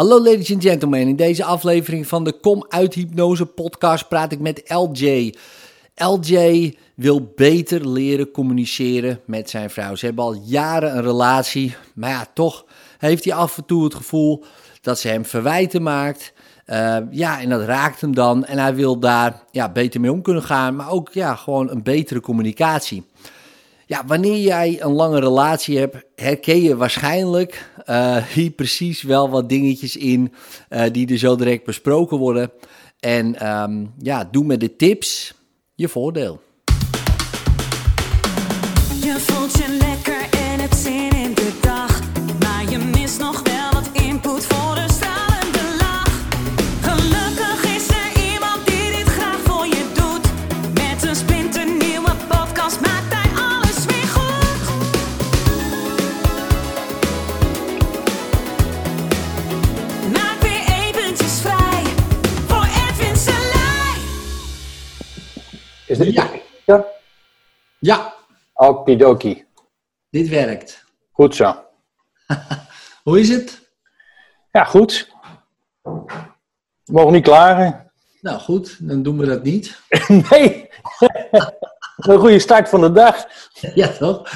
[0.00, 4.40] Hallo ladies and gentlemen, in deze aflevering van de Kom uit Hypnose podcast praat ik
[4.40, 5.34] met LJ.
[5.94, 9.94] LJ wil beter leren communiceren met zijn vrouw.
[9.94, 12.64] Ze hebben al jaren een relatie, maar ja, toch
[12.98, 14.44] heeft hij af en toe het gevoel
[14.80, 16.32] dat ze hem verwijten maakt.
[16.66, 20.22] Uh, ja, en dat raakt hem dan en hij wil daar ja, beter mee om
[20.22, 23.04] kunnen gaan, maar ook ja, gewoon een betere communicatie.
[23.90, 29.48] Ja, wanneer jij een lange relatie hebt, herken je waarschijnlijk uh, hier precies wel wat
[29.48, 30.32] dingetjes in
[30.70, 32.50] uh, die er zo direct besproken worden.
[33.00, 35.34] En um, ja, doe met de tips
[35.74, 36.40] je voordeel.
[39.00, 41.09] Je voelt je lekker en het zin
[66.04, 66.30] Ja.
[66.66, 66.84] ja?
[67.78, 68.14] Ja,
[68.54, 69.44] Okidoki.
[70.10, 70.84] dit werkt.
[71.12, 71.64] Goed zo.
[73.04, 73.68] Hoe is het?
[74.52, 75.10] Ja, goed.
[75.82, 77.90] We mogen niet klagen.
[78.20, 79.80] Nou goed, dan doen we dat niet.
[80.30, 80.68] Nee.
[81.96, 83.26] Een goede start van de dag.
[83.74, 84.30] ja, toch?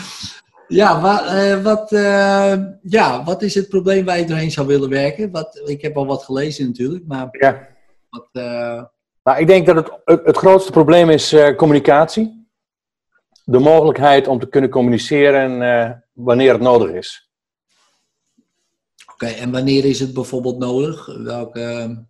[0.69, 4.89] Ja, maar, eh, wat, eh, ja, wat is het probleem waar je doorheen zou willen
[4.89, 5.31] werken?
[5.31, 7.67] Wat, ik heb al wat gelezen natuurlijk, maar Ja.
[8.11, 8.83] wat, eh,
[9.25, 12.49] Nou, ik denk dat het, het, grootste probleem is eh, communicatie.
[13.45, 17.31] De mogelijkheid om te kunnen communiceren eh, wanneer het nodig is.
[19.13, 21.07] Oké, en wanneer is het bijvoorbeeld nodig?
[21.07, 22.05] Welke.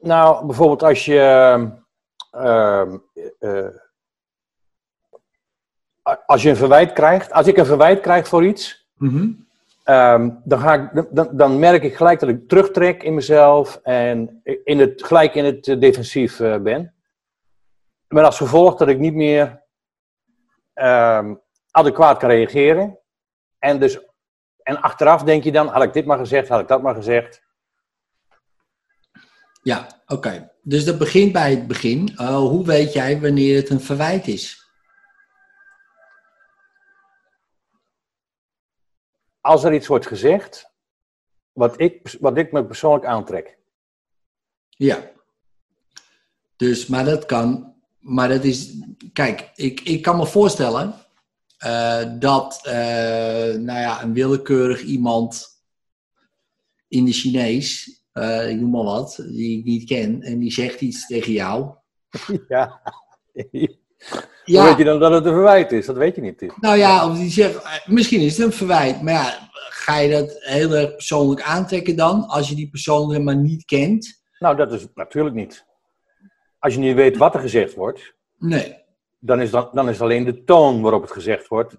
[0.00, 1.20] Nou, bijvoorbeeld als je.
[2.30, 2.98] ehm,
[3.38, 3.68] eh,
[6.26, 7.32] als je een verwijt krijgt.
[7.32, 8.88] Als ik een verwijt krijg voor iets.
[8.96, 9.30] Mhm.
[9.86, 14.40] Ehm, dan, ga ik, dan, dan merk ik gelijk dat ik terugtrek in mezelf en
[14.64, 16.94] in het, gelijk in het eh, defensief eh, ben.
[18.08, 19.62] Met als gevolg dat ik niet meer
[20.72, 21.34] ehm,
[21.70, 22.98] adequaat kan reageren.
[23.58, 23.98] En, dus,
[24.62, 27.42] en achteraf denk je dan, had ik dit maar gezegd, had ik dat maar gezegd.
[29.62, 30.52] Ja, oké.
[30.62, 32.14] Dus dat begint bij het begin.
[32.20, 34.65] Uh, hoe weet jij wanneer het een verwijt is?
[39.46, 40.70] Als er iets wordt gezegd,
[41.52, 43.58] wat ik, wat ik me persoonlijk aantrek.
[44.68, 45.10] Ja.
[46.56, 47.74] Dus, maar dat kan.
[47.98, 48.72] Maar dat is.
[49.12, 50.94] Kijk, ik, ik kan me voorstellen
[51.64, 52.72] uh, dat, uh,
[53.54, 55.46] nou ja, een willekeurig iemand
[56.88, 60.80] in de Chinees, uh, ik noem maar wat, die ik niet ken, en die zegt
[60.80, 61.74] iets tegen jou.
[62.48, 62.82] Ja.
[64.46, 64.60] Ja.
[64.60, 65.86] Hoe weet je dan dat het een verwijt is?
[65.86, 66.52] Dat weet je niet.
[66.60, 70.36] Nou ja, of die zegt, misschien is het een verwijt, maar ja, ga je dat
[70.38, 74.22] heel erg persoonlijk aantrekken dan, als je die persoon helemaal niet kent?
[74.38, 75.64] Nou, dat is natuurlijk niet.
[76.58, 78.76] Als je niet weet wat er gezegd wordt, nee.
[79.18, 81.76] dan, is dan, dan is alleen de toon waarop het gezegd wordt,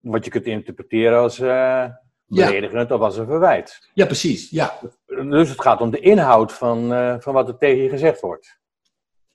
[0.00, 1.84] wat je kunt interpreteren als uh,
[2.26, 2.94] beledigend ja.
[2.94, 3.88] of als een verwijt.
[3.94, 4.50] Ja, precies.
[4.50, 4.78] Ja.
[5.06, 8.58] Dus het gaat om de inhoud van, uh, van wat er tegen je gezegd wordt.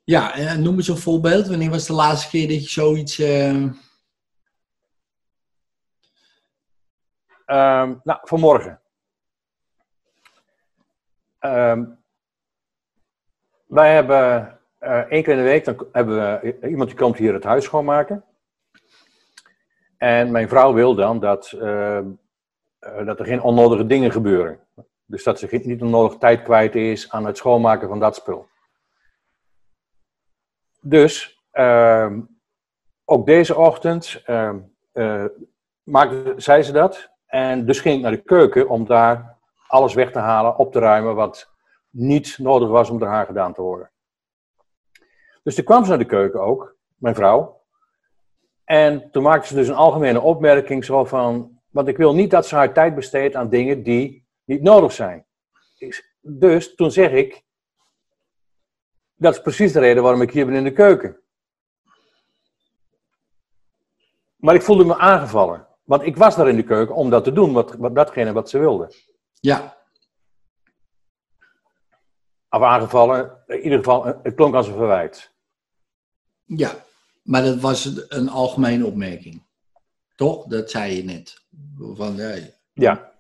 [0.03, 1.47] Ja, en noem eens een voorbeeld.
[1.47, 3.19] Wanneer was de laatste keer dat je zoiets.
[3.19, 3.71] Uh...
[7.45, 8.81] Um, nou, vanmorgen.
[11.39, 12.03] Um,
[13.65, 17.33] wij hebben uh, één keer in de week, dan hebben we iemand die komt hier
[17.33, 18.25] het huis schoonmaken.
[19.97, 22.01] En mijn vrouw wil dan dat, uh,
[22.79, 24.59] dat er geen onnodige dingen gebeuren.
[25.05, 28.49] Dus dat ze niet onnodig tijd kwijt is aan het schoonmaken van dat spul.
[30.81, 32.17] Dus uh,
[33.05, 34.53] ook deze ochtend uh,
[34.93, 35.25] uh,
[35.83, 37.09] maakte, zei ze dat.
[37.25, 39.37] En dus ging ik naar de keuken om daar
[39.67, 41.49] alles weg te halen, op te ruimen wat
[41.89, 43.91] niet nodig was om door haar gedaan te worden.
[45.43, 47.61] Dus toen kwam ze naar de keuken ook, mijn vrouw.
[48.63, 52.47] En toen maakte ze dus een algemene opmerking zo van, want ik wil niet dat
[52.47, 55.25] ze haar tijd besteedt aan dingen die niet nodig zijn.
[56.21, 57.43] Dus toen zeg ik,
[59.21, 61.19] dat is precies de reden waarom ik hier ben in de keuken.
[64.35, 65.67] Maar ik voelde me aangevallen.
[65.83, 68.49] Want ik was daar in de keuken om dat te doen, wat, wat datgene wat
[68.49, 68.93] ze wilde.
[69.39, 69.77] Ja.
[72.49, 75.33] Of aangevallen, in ieder geval, het klonk als een verwijt.
[76.45, 76.85] Ja,
[77.21, 79.43] maar dat was een algemene opmerking.
[80.15, 80.45] Toch?
[80.45, 81.45] Dat zei je net.
[81.77, 82.35] Van, ja.
[82.73, 83.11] ja.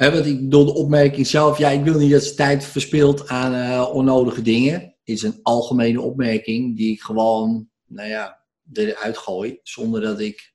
[0.00, 3.28] He, want ik bedoel de opmerking zelf, ja, ik wil niet dat ze tijd verspilt
[3.28, 4.96] aan uh, onnodige dingen.
[5.04, 9.58] Is een algemene opmerking die ik gewoon, nou ja, eruit gooi.
[9.62, 10.54] Zonder dat ik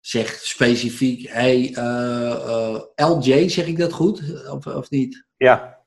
[0.00, 4.48] zegt specifiek, hey, eh, eh, LJ, zeg ik dat goed?
[4.50, 5.26] Of, of niet?
[5.36, 5.84] Ja,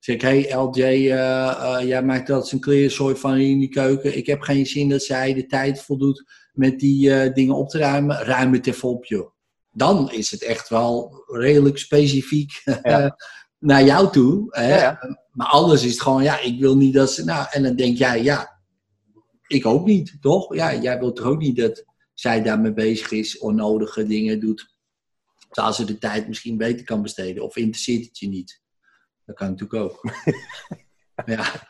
[0.00, 4.16] Zeg ik, hey LJ, eh, eh, jij maakt dat zijn klerenzooi van in die keuken.
[4.16, 7.78] Ik heb geen zin dat zij de tijd voldoet met die eh, dingen op te
[7.78, 8.16] ruimen.
[8.16, 9.30] Ruim het even op, joh.
[9.70, 13.16] Dan is het echt wel redelijk specifiek Ja.
[13.58, 14.46] naar jou toe.
[14.50, 14.80] Hè?
[14.82, 15.18] Ja.
[15.32, 17.24] Maar anders is het gewoon, ja, ik wil niet dat ze...
[17.24, 18.60] Nou, en dan denk jij, ja,
[19.46, 20.54] ik ook niet, toch?
[20.54, 21.84] Ja, jij wilt toch ook niet dat
[22.14, 24.76] zij daarmee bezig is, onnodige dingen doet.
[25.50, 27.44] Terwijl ze de tijd misschien beter kan besteden.
[27.44, 28.62] Of interesseert het je niet?
[29.24, 30.00] Dat kan natuurlijk ook.
[31.26, 31.44] ja,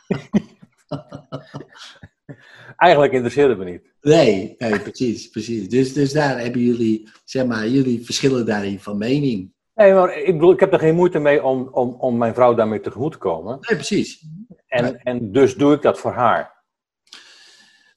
[2.76, 3.92] eigenlijk interesseert het me niet.
[4.00, 5.69] nee, nee, precies, precies.
[5.69, 9.52] Dus, dus daar hebben jullie, zeg maar, jullie verschillen daarin van mening.
[9.75, 12.54] Nee, maar ik bedoel, ik heb er geen moeite mee om, om, om mijn vrouw
[12.54, 13.58] daarmee tegemoet te komen.
[13.60, 14.25] Nee, precies.
[14.66, 16.56] En, en dus doe ik dat voor haar.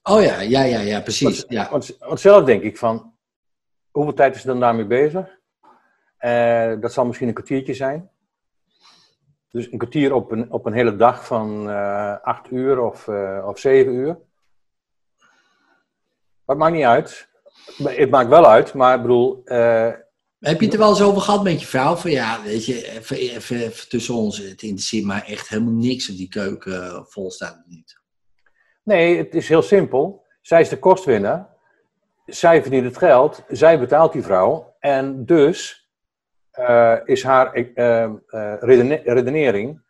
[0.02, 1.38] Oh ja, ja, ja, ja, precies.
[1.38, 1.70] Want, Ja.
[1.70, 3.14] want, want zelf denk ik van,
[3.90, 5.38] hoeveel tijd is ze dan daarmee bezig?
[6.16, 8.10] Eh, dat zal misschien een kwartiertje zijn.
[9.52, 13.44] Dus een kwartier op een, op een hele dag van eh acht uur of, eh,
[13.48, 14.18] of zeven uur.
[16.44, 17.28] Maar het maakt niet uit.
[17.76, 19.92] Het maakt wel uit, maar ik bedoel, eh,
[20.38, 21.96] Heb je het er wel eens over gehad met je vrouw?
[21.96, 26.10] Van ja, weet je, even, even, even tussen ons, het interesseert mij echt helemaal niks
[26.10, 28.00] of die keuken vol staat of niet.
[28.82, 30.26] Nee, het is heel simpel.
[30.40, 31.46] Zij is de kostwinner.
[32.26, 33.44] Zij verdient het geld.
[33.48, 34.76] Zij betaalt die vrouw.
[34.78, 35.81] En dus
[36.52, 38.12] eh, is haar eh, eh,
[38.60, 39.82] redene- redenering.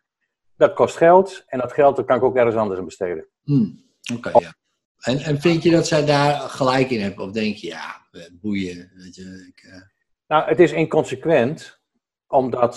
[0.57, 1.45] Dat kost geld.
[1.47, 3.27] En dat geld dat kan ik ook ergens anders aan besteden.
[3.45, 3.67] Hm,
[4.15, 4.55] Oké, ja.
[4.99, 7.19] En, en vind je dat zij daar gelijk in heeft?
[7.19, 9.53] Of denk je, ja, eh, boeien, weet je.
[9.55, 9.85] Ik,
[10.27, 11.81] Nou, het is inconsequent.
[12.27, 12.77] Omdat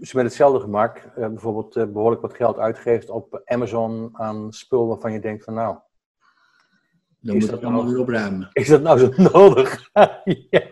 [0.00, 5.12] ze met hetzelfde gemak bijvoorbeeld eh, behoorlijk wat geld uitgeeft op Amazon aan spul waarvan
[5.12, 5.78] je denkt van nou,
[7.20, 8.48] dan Is moet dat allemaal nou- weer opruimen.
[8.62, 9.90] is dat nou zo nodig?
[10.50, 10.62] ja.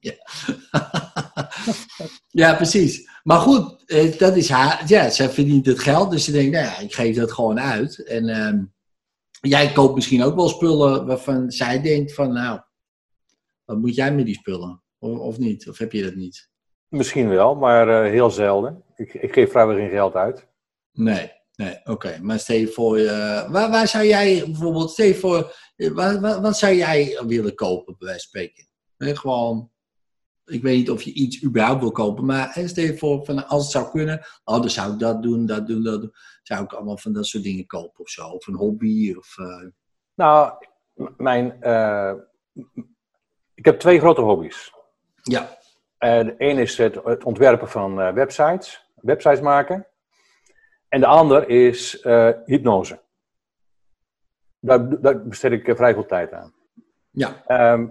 [0.00, 0.12] ja.
[2.42, 3.08] ja, precies.
[3.22, 4.82] Maar goed, eh, dat is haar.
[4.86, 8.04] Ja, zij verdient het geld, dus ze denkt, nou ja, ik geef dat gewoon uit.
[8.04, 8.64] En ehm,
[9.40, 12.60] jij koopt misschien ook wel spullen waarvan zij denkt van, nou,
[13.64, 14.82] wat moet jij met die spullen?
[14.98, 15.68] Of, of niet?
[15.68, 16.50] Of heb je dat niet?
[16.88, 18.82] Misschien wel, maar eh, heel zelden.
[18.96, 20.46] Ik, ik geef vrijwel geen geld uit.
[20.92, 22.18] Nee, nee, oké.
[22.22, 26.40] Maar stel je voor, eh, waar, waar zou jij bijvoorbeeld, stel je voor, waar, waar-
[26.40, 28.68] wat zou jij willen kopen, bij wijze van spreken?
[28.96, 29.70] Eh, gewoon,
[30.48, 33.62] ik weet niet of je iets überhaupt wil kopen, maar stel je voor, van, als
[33.62, 36.12] het zou kunnen, oh, dan zou ik dat doen, dat doen, dat doen.
[36.42, 39.38] Zou ik allemaal van dat soort dingen kopen of zo, of een hobby, of...
[39.38, 39.66] eh,
[40.14, 40.52] Nou,
[41.16, 42.12] mijn, eh,
[43.54, 44.72] ik heb twee grote hobby's.
[45.22, 45.56] ja,
[45.98, 49.86] Eh, de een is het, het ontwerpen van websites, websites maken.
[50.88, 52.02] En de ander is
[52.44, 53.02] hypnose.
[54.60, 56.54] Daar, daar besteed ik vrij veel tijd aan.
[57.10, 57.88] ja, Ehm,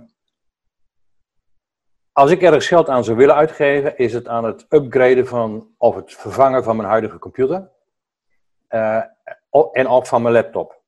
[2.17, 5.95] als ik ergens geld aan zou willen uitgeven, is het aan het upgraden van, of
[5.95, 7.69] het vervangen van mijn huidige computer.
[8.67, 9.01] Eh,
[9.71, 10.81] en ook van mijn laptop.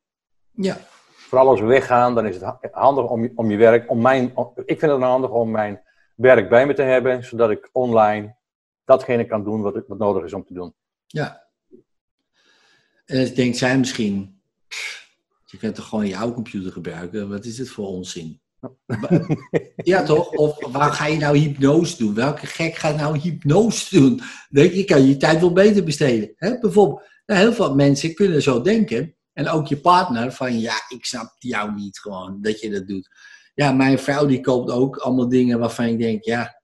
[0.51, 0.77] ja,
[1.07, 4.01] Vooral als we weggaan, dan is het ha- handig om, je- om je werk, om
[4.01, 5.81] mijn, om- ik vind het handig om mijn
[6.15, 8.35] werk bij me te hebben, zodat ik online
[8.85, 10.73] datgene kan doen wat, ik- wat nodig is om te doen.
[11.07, 11.47] ja.
[13.05, 15.09] En dan denkt zij misschien, "Pff,
[15.45, 18.41] je kunt toch gewoon je oude computer gebruiken, wat is dit voor onzin?
[19.83, 20.31] Ja, toch?
[20.31, 22.13] Of waar ga je nou hypnose doen?
[22.13, 24.21] Welke gek gaat nou hypnose doen?
[24.49, 26.31] Denk je, kan je tijd wel beter besteden.
[26.35, 26.59] Hè?
[26.59, 29.15] Bijvoorbeeld, nou, heel veel mensen kunnen zo denken.
[29.33, 33.09] En ook je partner van, ja, ik snap jou niet gewoon dat je dat doet.
[33.53, 36.61] Ja, mijn vrouw die koopt ook allemaal dingen waarvan ik denk, ja,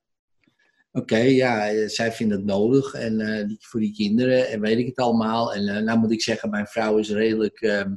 [0.92, 2.94] oké, ja, zij vindt het nodig.
[2.94, 5.54] En eh, voor die kinderen en weet ik het allemaal.
[5.54, 7.96] En eh, nou moet ik zeggen, mijn vrouw is redelijk, ehm,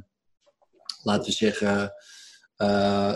[1.03, 1.93] laten we zeggen,
[2.59, 3.15] eh,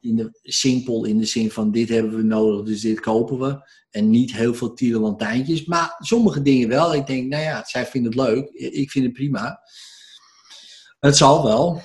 [0.00, 3.68] in de, simpel in de zin van dit hebben we nodig, dus dit kopen we.
[3.90, 6.94] En niet heel veel tierenlantijntjes, maar sommige dingen wel.
[6.94, 9.60] Ik denk, nou ja, zij vindt het leuk, ik vind het prima.
[11.00, 11.80] Het zal wel.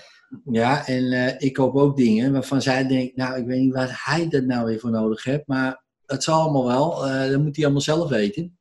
[0.52, 3.90] Ja, en eh, ik koop ook dingen waarvan zij denkt, nou, ik weet niet wat
[3.92, 7.08] hij dat nou weer voor nodig heeft, maar het zal allemaal wel.
[7.08, 8.58] eh dat moet hij allemaal zelf weten.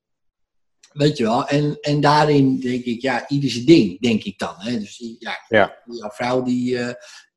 [0.92, 1.46] Weet je wel.
[1.46, 4.54] En, en daarin denk ik, ja, ieder zijn ding, denk ik dan.
[4.56, 4.78] Hè?
[4.78, 5.78] Dus ja, Ja.
[5.84, 6.78] jouw vrouw die,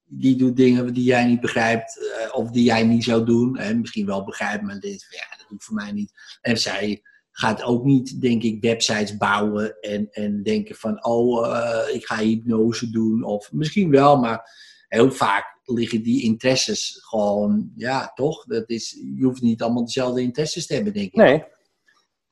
[0.07, 3.57] die doet dingen die jij niet begrijpt, eh, of die jij niet zou doen.
[3.57, 6.11] En misschien wel begrijpt, maar van, ja, dat doet voor mij niet.
[6.41, 11.95] En zij gaat ook niet, denk ik, websites bouwen en, en denken van, oh, eh,
[11.95, 13.23] ik ga hypnose doen.
[13.23, 14.49] Of misschien wel, maar
[14.87, 18.45] heel vaak liggen die interesses gewoon, ja, toch?
[18.45, 21.15] Dat is, je hoeft niet allemaal dezelfde interesses te hebben, denk ik.
[21.15, 21.43] Nee,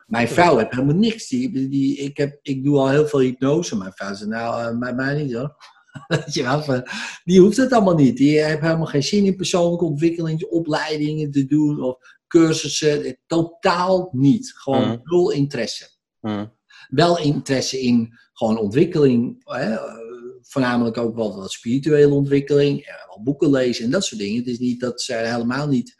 [0.05, 1.27] Mijn vrouw heeft helemaal niks.
[1.27, 3.77] Die, die, ik, heb, ik doe al heel veel hypnose.
[3.77, 5.55] Mijn vrouw zegt, nou, eh, bij mij niet hoor.
[6.07, 6.87] Weet je wel, van,
[7.23, 8.17] die hoeft het allemaal niet.
[8.17, 11.97] Die heeft helemaal geen zin in persoonlijke ontwikkelingsopleidingen te doen of
[12.27, 13.03] cursussen.
[13.03, 14.51] Eh, Totaal niet.
[14.55, 14.97] Gewoon Mhm.
[15.03, 15.89] nul interesse.
[16.19, 16.45] Hm.
[16.89, 19.41] Wel interesse in gewoon ontwikkeling.
[19.43, 19.77] Hè,
[20.41, 22.79] voornamelijk ook wel wat spirituele ontwikkeling.
[22.81, 24.37] eh, wel boeken lezen en dat soort dingen.
[24.37, 25.95] Het is niet dat ze helemaal niet.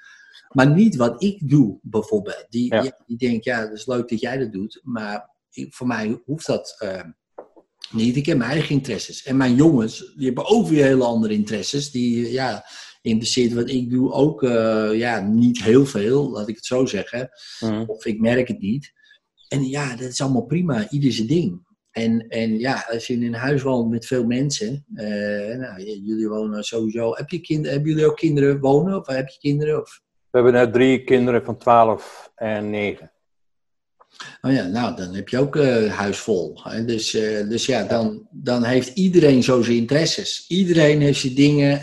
[0.49, 2.45] Maar niet wat ik doe, bijvoorbeeld.
[2.49, 2.81] Die, Ja.
[2.81, 4.79] die, die denkt, ja, dat is leuk dat jij dat doet.
[4.83, 7.01] Maar ik- voor mij hoeft dat eh,
[7.91, 8.15] niet.
[8.15, 9.23] Ik heb mijn eigen interesses.
[9.23, 11.91] En mijn jongens, die hebben ook weer hele andere interesses.
[11.91, 12.65] Die, ja,
[13.01, 17.29] interesseert wat ik doe ook eh, ja, niet heel veel, laat ik het zo zeggen.
[17.59, 17.83] Hm.
[17.87, 18.91] Of ik merk het niet.
[19.47, 20.89] En ja, dat is allemaal prima.
[20.89, 21.61] Ieder zijn ding.
[21.91, 24.85] En, en ja, als je in een huis woont met veel mensen.
[24.93, 27.15] eh, nou, jullie wonen sowieso.
[27.15, 28.99] Heb je kind, hebben jullie ook kinderen wonen?
[28.99, 29.81] Of heb je kinderen?
[29.81, 33.11] Of, We hebben net drie kinderen van 12 en 9.
[34.41, 36.59] Oh ja, nou, dan heb je ook eh huis vol.
[36.63, 36.85] Hè?
[36.85, 40.45] Dus, eh, dus ja, dan, dan heeft iedereen zo zijn interesses.
[40.47, 41.81] Iedereen heeft zijn dingen.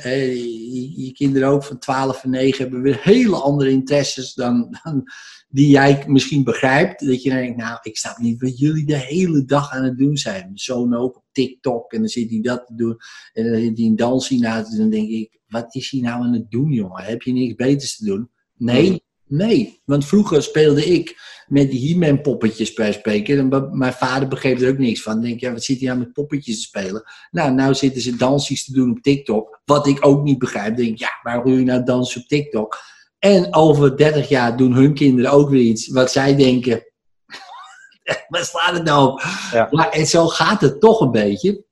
[0.97, 5.05] je, kinderen ook van 12 en 9 hebben weer hele andere interesses dan, dan
[5.49, 7.07] die jij misschien begrijpt.
[7.07, 10.17] Dat je denkt, nou, ik snap niet wat jullie de hele dag aan het doen
[10.17, 10.45] zijn.
[10.45, 12.97] Mijn zoon ook op TikTok en dan zit hij dat te doen.
[13.33, 14.79] En dan zit hij een dansje na te doen.
[14.79, 17.05] Dan denk ik, wat is hij nou aan het doen, jongen?
[17.05, 18.31] Heb je niks beters te doen?
[18.57, 19.81] Nee, nee.
[19.85, 21.19] Want vroeger speelde ik
[21.51, 23.39] met die He-Man poppetjes bij spreken.
[23.39, 25.13] En mijn vader begreep er ook niks van.
[25.13, 27.03] Dan denk ja, wat zit hij nou met poppetjes te spelen?
[27.31, 29.61] Nou, nou zitten ze dansjes te doen op TikTok.
[29.65, 30.77] Wat ik ook niet begrijp.
[30.77, 32.79] Dan denk ja, waarom doe je nou dansen op TikTok?
[33.19, 36.85] En over 30 jaar doen hun kinderen ook weer iets wat zij denken.
[38.29, 39.23] Waar slaat het nou op?
[39.53, 39.69] Ja.
[39.71, 41.65] Maar en zo gaat het toch een beetje.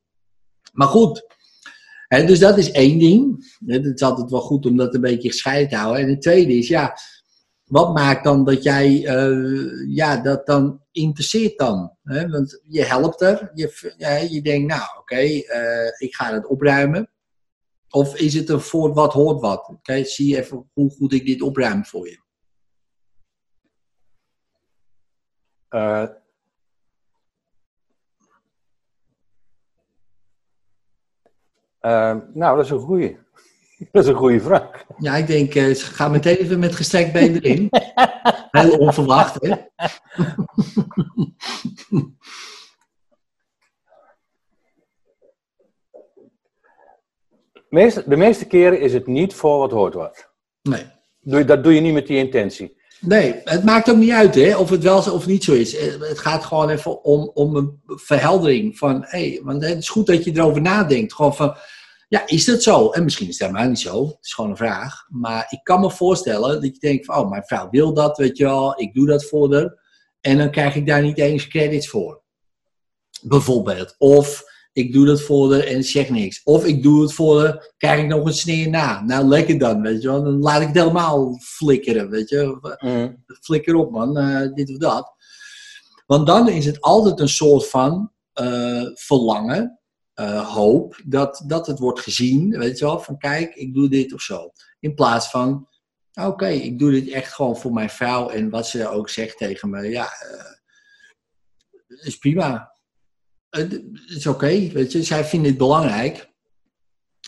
[0.73, 1.27] Maar goed.
[2.07, 3.53] Hè, dus dat is één ding.
[3.65, 6.01] Het is altijd wel goed om dat een beetje gescheiden te houden.
[6.01, 6.97] En het tweede is, ja,
[7.69, 11.95] wat maakt dan dat jij, eh, ja, dat dan interesseert dan?
[12.03, 12.29] Hè?
[12.29, 13.51] Want je helpt er.
[13.53, 17.09] Je, ja, je denkt, nou, oké, eh, ik ga het opruimen.
[17.89, 19.67] Of is het een voor wat hoort wat?
[19.67, 22.19] Oké, zie even hoe goed ik dit opruim voor je.
[31.79, 33.17] Eh, nou, dat is een goeie.
[33.91, 34.85] Dat is een goede vraag.
[34.97, 37.69] Ja, ik denk, eh, ga meteen even met gestrekt been erin.
[38.51, 39.55] Heel onverwacht, hè?
[48.05, 50.31] De meeste keren is het niet voor wat hoort wat.
[50.61, 50.85] Nee.
[51.45, 52.77] Dat doe je niet met die intentie.
[52.99, 55.75] Nee, het maakt ook niet uit hè, of het wel zo of niet zo is.
[55.75, 60.07] Eh, Het gaat gewoon even om, om een verheldering van, hé, want het is goed
[60.07, 61.13] dat je erover nadenkt.
[61.13, 61.55] Gewoon van,
[62.09, 62.89] ja, is dat zo?
[62.89, 65.05] En misschien is het helemaal niet zo, het is gewoon een vraag.
[65.09, 68.37] Maar ik kan me voorstellen dat je denkt van, oh, mijn vrouw wil dat, weet
[68.37, 69.77] je wel, ik doe dat voor haar.
[70.21, 72.21] En dan krijg ik daar niet eens credits voor.
[73.21, 73.95] Bijvoorbeeld.
[73.97, 76.43] Of ik doe dat voor haar en zeg niks.
[76.43, 79.01] Of ik doe het voor haar, krijg ik nog een sneer na.
[79.01, 80.23] Nou, lekker dan, weet je wel.
[80.23, 83.09] Dan laat ik het helemaal flikkeren, weet je Hm.
[83.41, 85.13] flikker op man, eh, dit of dat.
[86.05, 89.78] Want dan is het altijd een soort van eh, verlangen,
[90.19, 94.13] eh, hoop, dat, dat het wordt gezien, weet je wel, van kijk, ik doe dit
[94.13, 94.51] of zo.
[94.79, 95.67] In plaats van,
[96.13, 99.69] oké, ik doe dit echt gewoon voor mijn vrouw en wat ze ook zegt tegen
[99.69, 102.77] me, ja, eh, is prima.
[103.49, 106.29] Het is oké, weet je, zij vindt het belangrijk.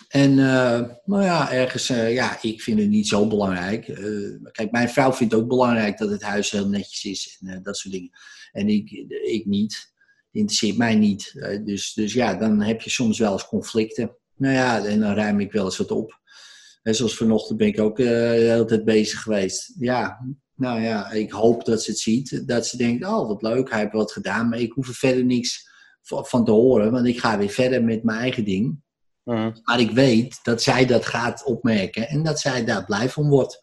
[0.08, 3.88] En eh, nou ja, ergens, eh, ja, ik vind het niet zo belangrijk.
[3.88, 7.64] Eh, kijk, mijn vrouw vindt ook belangrijk dat het huis heel netjes is en eh,
[7.64, 8.10] dat soort dingen.
[8.52, 8.92] En ik,
[9.24, 9.91] ik niet.
[10.32, 11.34] Interesseert mij niet.
[11.36, 14.16] Eh, dus, dus ja, dan heb je soms wel eens conflicten.
[14.36, 16.20] Nou ja, en dan ruim ik wel eens wat op.
[16.84, 19.74] En zoals vanochtend ben ik ook eh, de hele tijd bezig geweest.
[19.80, 20.20] Ja,
[20.56, 22.48] nou ja, ik hoop dat ze het ziet.
[22.48, 24.50] Dat ze denkt, oh wat leuk, hij heeft wat gedaan.
[24.50, 25.70] Maar ik hoef er verder niks
[26.02, 26.92] van te horen.
[26.92, 28.82] Want ik ga weer verder met mijn eigen ding.
[29.24, 29.52] Hm.
[29.64, 33.60] Maar ik weet dat zij dat gaat opmerken en dat zij daar blij van wordt.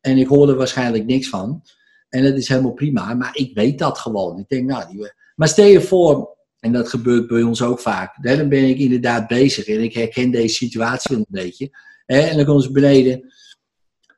[0.00, 1.62] En ik hoor er waarschijnlijk niks van.
[2.08, 4.38] En dat is helemaal prima, maar ik weet dat gewoon.
[4.38, 5.12] Ik denk, nou, die...
[5.36, 8.16] maar stel je voor, en dat gebeurt bij ons ook vaak.
[8.20, 11.70] Hè, dan ben ik inderdaad bezig en ik herken deze situatie een beetje.
[12.06, 13.32] Hè, en dan komen ze beneden.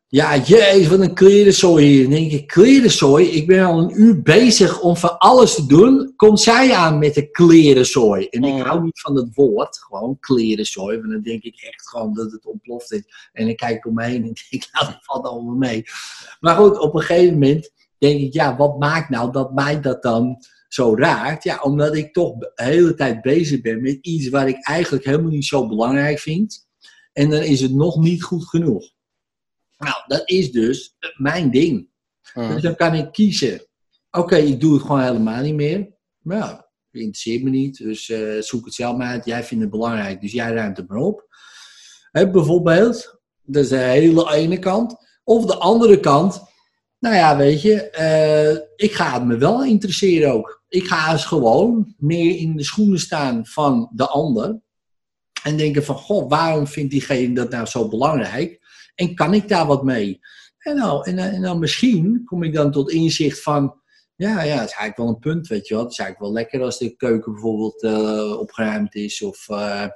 [0.09, 2.02] Ja, jezus, wat een klerenzooi hier.
[2.02, 3.26] Dan denk ik, klerenzooi?
[3.26, 6.12] Ik ben al een uur bezig om van alles te doen.
[6.16, 8.26] Komt zij aan met de klerenzooi?
[8.26, 8.62] En ik Mhm.
[8.66, 10.99] hou niet van dat woord, gewoon klerenzooi.
[10.99, 13.02] Want dan denk ik echt gewoon dat het ontploft is.
[13.33, 15.85] En dan kijk ik om me heen en denk, nou, dat valt allemaal mee.
[16.40, 20.02] Maar goed, op een gegeven moment denk ik, ja, wat maakt nou dat mij dat
[20.02, 20.44] dan
[20.75, 21.45] zo raakt?
[21.45, 25.31] Ja, omdat ik toch de hele tijd bezig ben met iets waar ik eigenlijk helemaal
[25.31, 26.66] niet zo belangrijk vind.
[27.12, 28.93] En dan is het nog niet goed genoeg.
[29.78, 31.88] Nou, dat is dus mijn ding.
[32.33, 32.52] Hm.
[32.52, 33.66] Dus dan kan ik kiezen.
[34.11, 35.93] Oké, ik doe het gewoon helemaal niet meer.
[36.19, 37.78] Maar ja, interesseert me niet.
[37.78, 39.25] Dus eh, zoek het zelf maar uit.
[39.25, 41.26] Jij vindt het belangrijk, dus jij ruimt het maar op.
[42.11, 44.97] Hè, bijvoorbeeld, dat is de hele ene kant.
[45.25, 46.43] Of de andere kant,
[46.99, 50.63] nou ja, weet je, eh, ik ga het me wel interesseren ook.
[50.75, 54.61] Ik ga eens gewoon meer in de schoenen staan van de ander.
[55.43, 58.61] En denken van, goh, waarom vindt diegene dat nou zo belangrijk?
[58.95, 60.21] En kan ik daar wat mee?
[60.59, 63.75] En, nou, en, en dan misschien kom ik dan tot inzicht van,
[64.16, 65.83] ja, ja, het is eigenlijk wel een punt, weet je wel.
[65.83, 69.23] Het is eigenlijk wel lekker als de keuken bijvoorbeeld eh, opgeruimd is.
[69.23, 69.87] Of, eh,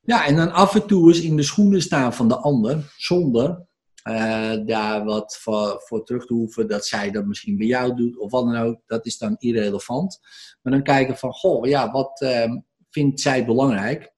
[0.00, 3.66] ja, en dan af en toe eens in de schoenen staan van de ander, zonder
[4.04, 8.18] eh, daar wat voor, voor terug te hoeven dat zij dat misschien bij jou doet
[8.18, 8.80] of wat dan ook.
[8.86, 10.20] Dat is dan irrelevant.
[10.62, 14.12] Maar dan kijken van, goh, ja, wat ehm, vindt zij belangrijk?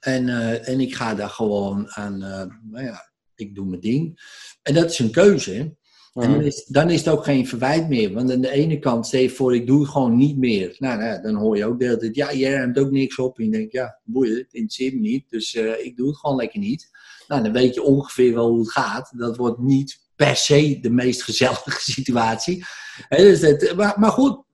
[0.00, 4.20] En, eh, en ik ga daar gewoon aan, eh, nou ja, ik doe mijn ding.
[4.62, 5.78] En dat is een keuze.
[6.14, 8.12] En dan is, dan is het ook geen verwijt meer.
[8.12, 10.76] Want aan de ene kant, stel je voor, ik doe het gewoon niet meer.
[10.78, 13.38] Nou, nou, dan hoor je ook de hele tijd, ja, jij ruimt ook niks op.
[13.38, 15.30] En je denkt, ja, boeien, het interesseert me niet.
[15.30, 16.90] Dus ik doe het gewoon lekker niet.
[17.30, 19.12] Nou, dan weet je ongeveer wel hoe het gaat.
[19.16, 22.64] Dat wordt niet per se de meest gezellige situatie.
[23.08, 24.44] Dus maar, maar goed,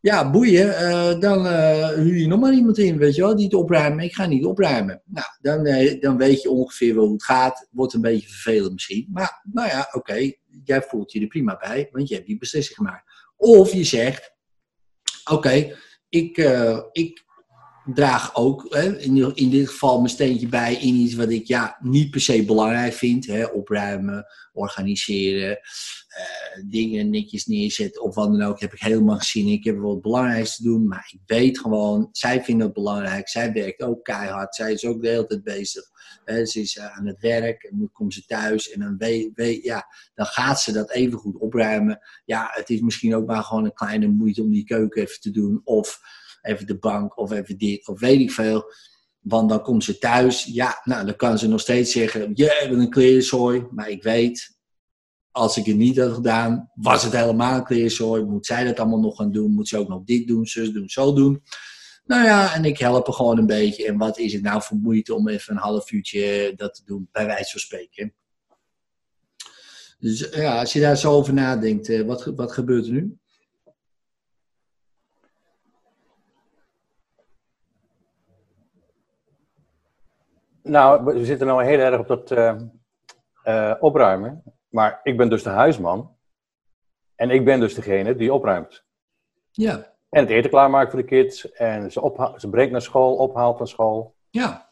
[0.00, 0.76] ja, boeien.
[0.76, 4.04] eh, dan eh, huur je nog maar iemand in, weet je wel, die het opruimen.
[4.04, 5.02] Ik ga niet opruimen.
[5.04, 7.68] Nou, dan, eh, dan weet je ongeveer wel hoe het gaat.
[7.70, 9.08] Wordt een beetje vervelend misschien.
[9.12, 10.32] Maar, nou ja, oké.
[10.64, 13.04] Jij voelt je er prima bij, want je hebt die beslissing gemaakt.
[13.36, 14.32] Of je zegt,
[15.30, 15.76] oké,
[16.08, 17.26] ik
[17.94, 21.76] draag ook hè, in, in dit geval mijn steentje bij in iets wat ik ja,
[21.80, 23.26] niet per se belangrijk vind.
[23.26, 25.50] Hè, opruimen, organiseren,
[26.08, 28.60] eh, dingen netjes neerzetten of wat dan ook.
[28.60, 29.48] Heb ik helemaal gezien.
[29.48, 33.28] Ik heb wel het belangrijkste te doen, maar ik weet gewoon, zij vindt het belangrijk.
[33.28, 34.54] Zij werkt ook keihard.
[34.54, 35.84] Zij is ook de hele tijd bezig.
[36.24, 38.96] Hè, ze is eh, aan het werk en dan komt ze thuis en dan,
[39.34, 42.00] weet, ja, dan gaat ze dat even goed opruimen.
[42.24, 45.30] Ja, het is misschien ook maar gewoon een kleine moeite om die keuken even te
[45.30, 45.60] doen.
[45.64, 46.00] Of
[46.42, 48.72] even de bank of even dit of weet ik veel.
[49.20, 50.44] Want dan komt ze thuis.
[50.44, 53.66] Ja, nou, dan kan ze nog steeds zeggen: Je hebt een klerenzooi.
[53.70, 54.58] Maar ik weet,
[55.30, 58.22] als ik het niet had gedaan, was het helemaal een klerenzooi.
[58.22, 59.52] Moet zij dat allemaal nog gaan doen?
[59.52, 61.42] Moet ze ook nog dit doen, zus doen, zo doen?
[62.04, 63.86] Nou ja, en ik help er gewoon een beetje.
[63.86, 67.08] En wat is het nou voor moeite om even een half uurtje dat te doen,
[67.12, 68.14] bij wijze van spreken.
[69.98, 73.18] Dus ja, als je daar zo over nadenkt, eh, wat, wat gebeurt er nu?
[80.68, 82.56] Nou, we zitten nou heel erg op dat eh,
[83.42, 84.42] eh, opruimen.
[84.68, 86.16] Maar ik ben dus de huisman.
[87.14, 88.84] En ik ben dus degene die opruimt.
[89.50, 91.50] Ja, En het eten klaarmaakt voor de kids.
[91.52, 94.16] En ze, opha- ze brengt naar school, ophaalt van school.
[94.30, 94.66] ja.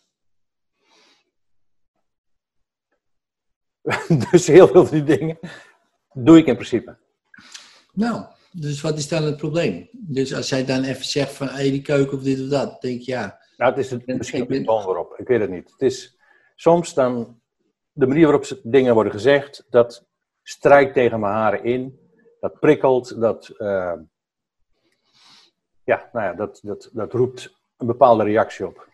[4.31, 5.39] dus heel veel van die dingen
[6.13, 6.97] doe ik in principe.
[7.93, 9.89] Nou, dus wat is dan het probleem?
[9.93, 13.01] Dus als jij dan even zegt van, hé, die keuken of dit of dat, denk
[13.01, 15.19] je, ja, Nou, het is het, misschien ik ben- de toon waarop.
[15.19, 15.71] Ik weet het niet.
[15.71, 16.19] Het is
[16.55, 17.41] soms dan
[17.93, 20.07] de manier waarop ze- dingen worden gezegd, dat
[20.43, 22.01] strijkt tegen mijn haren in.
[22.41, 23.93] Dat prikkelt, dat, eh,
[25.85, 28.89] ja, nou ja, dat, dat, dat roept een bepaalde reactie op.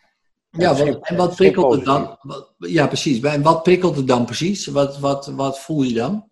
[0.50, 2.18] ja wat, en wat prikkelt het dan?
[2.20, 3.20] Wat, ja, precies.
[3.20, 4.66] En wat prikkelt het dan precies?
[4.66, 6.30] Wat, wat, wat voel je dan?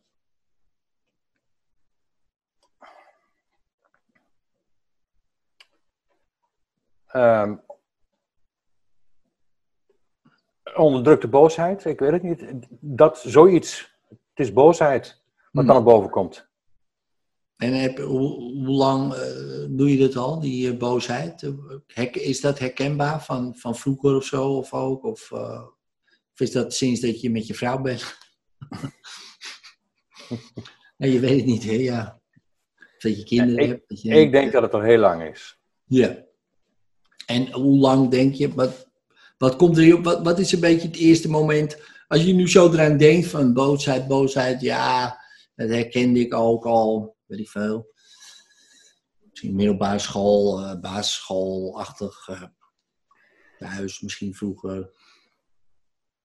[7.06, 7.56] Ehm,
[10.80, 12.44] onderdrukte boosheid, ik weet het niet.
[12.80, 16.48] Dat zoiets, het is boosheid wat dan naar boven komt.
[17.56, 21.52] En heb, hoe, hoe lang eh, doe je dat al, die eh, boosheid?
[21.86, 24.48] Hek, is dat herkenbaar van, van vroeger of zo?
[24.56, 25.04] Of, ook?
[25.04, 25.62] Of, eh,
[26.32, 28.18] of is dat sinds dat je met je vrouw bent?
[30.96, 31.72] nee, je weet het niet, hè?
[31.72, 32.20] Ja.
[32.78, 34.02] Of dat je kinderen ik- hebt.
[34.02, 35.60] Je, Ik denk dat het al heel lang is.
[35.84, 36.24] Ja.
[37.26, 38.89] En hoe lang denk je, wat,
[39.40, 42.72] wat, komt er, wat, wat is een beetje het eerste moment, als je nu zo
[42.72, 45.18] eraan denkt van boosheid, boosheid, ja,
[45.54, 47.92] dat herkende ik ook al, weet ik veel.
[49.28, 52.42] Misschien middelbare school, eh basisschoolachtig, eh,
[53.58, 54.90] thuis misschien vroeger.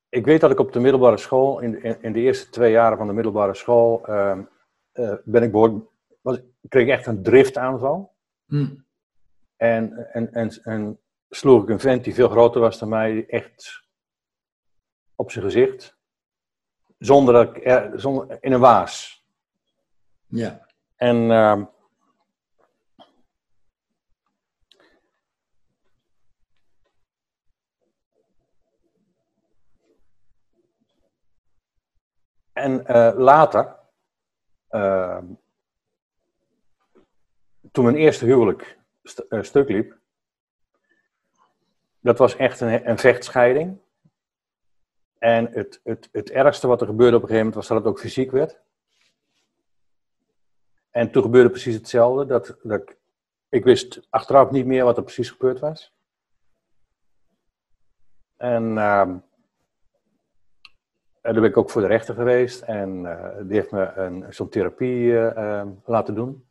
[0.10, 2.98] Ik weet dat ik op de middelbare school, in, in, in de eerste twee jaren
[2.98, 4.44] van de middelbare school, ehm,
[4.92, 5.86] eh, ben ik behoorlijk,
[6.22, 8.16] was, kreeg ik echt een driftaanval.
[8.46, 8.76] Hm.
[9.56, 11.00] En, en, en, en
[11.36, 13.84] sloeg ik een vent die veel groter was dan mij echt
[15.16, 15.98] op zijn gezicht.
[16.98, 19.26] Zonder dat ik, er- zonder, in een waas.
[20.28, 20.68] Ja.
[20.96, 21.64] En ehm,
[32.54, 33.76] en eh, later,
[34.68, 35.26] ehm,
[37.72, 40.04] toen mijn eerste huwelijk st- eh, stuk liep.
[42.06, 43.78] Dat was echt een, een vechtscheiding.
[45.18, 47.88] En het, het, het ergste wat er gebeurde op een gegeven moment was dat het
[47.88, 48.60] ook fysiek werd.
[50.92, 52.26] En toen gebeurde precies hetzelfde.
[52.26, 52.96] Dat, dat
[53.50, 55.94] ik, wist achteraf niet meer wat er precies gebeurd was.
[58.38, 59.18] En ehm,
[61.22, 62.62] en daar ben ik ook voor de rechter geweest.
[62.62, 66.46] En eh, die heeft me zo'n therapie eh, ehm, laten doen.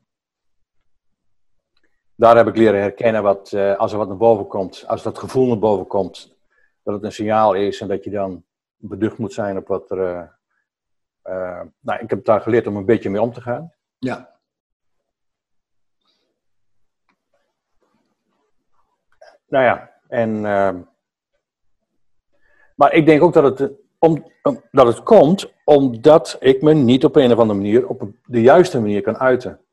[2.17, 5.19] Daar heb ik leren herkennen wat, eh, als er wat naar boven komt, als dat
[5.19, 6.37] gevoel naar boven komt,
[6.83, 8.45] dat het een signaal is en dat je dan
[8.77, 10.01] beducht moet zijn op wat er.
[10.01, 10.23] eh,
[11.23, 13.73] eh, nou, ik heb daar geleerd om een beetje mee om te gaan.
[13.99, 14.33] Ja.
[19.49, 20.41] Nou ja, en.
[22.75, 27.05] maar ik denk ook dat het, om, om- dat het komt omdat ik me niet
[27.05, 29.64] op een of andere manier, op de juiste manier kan uiten.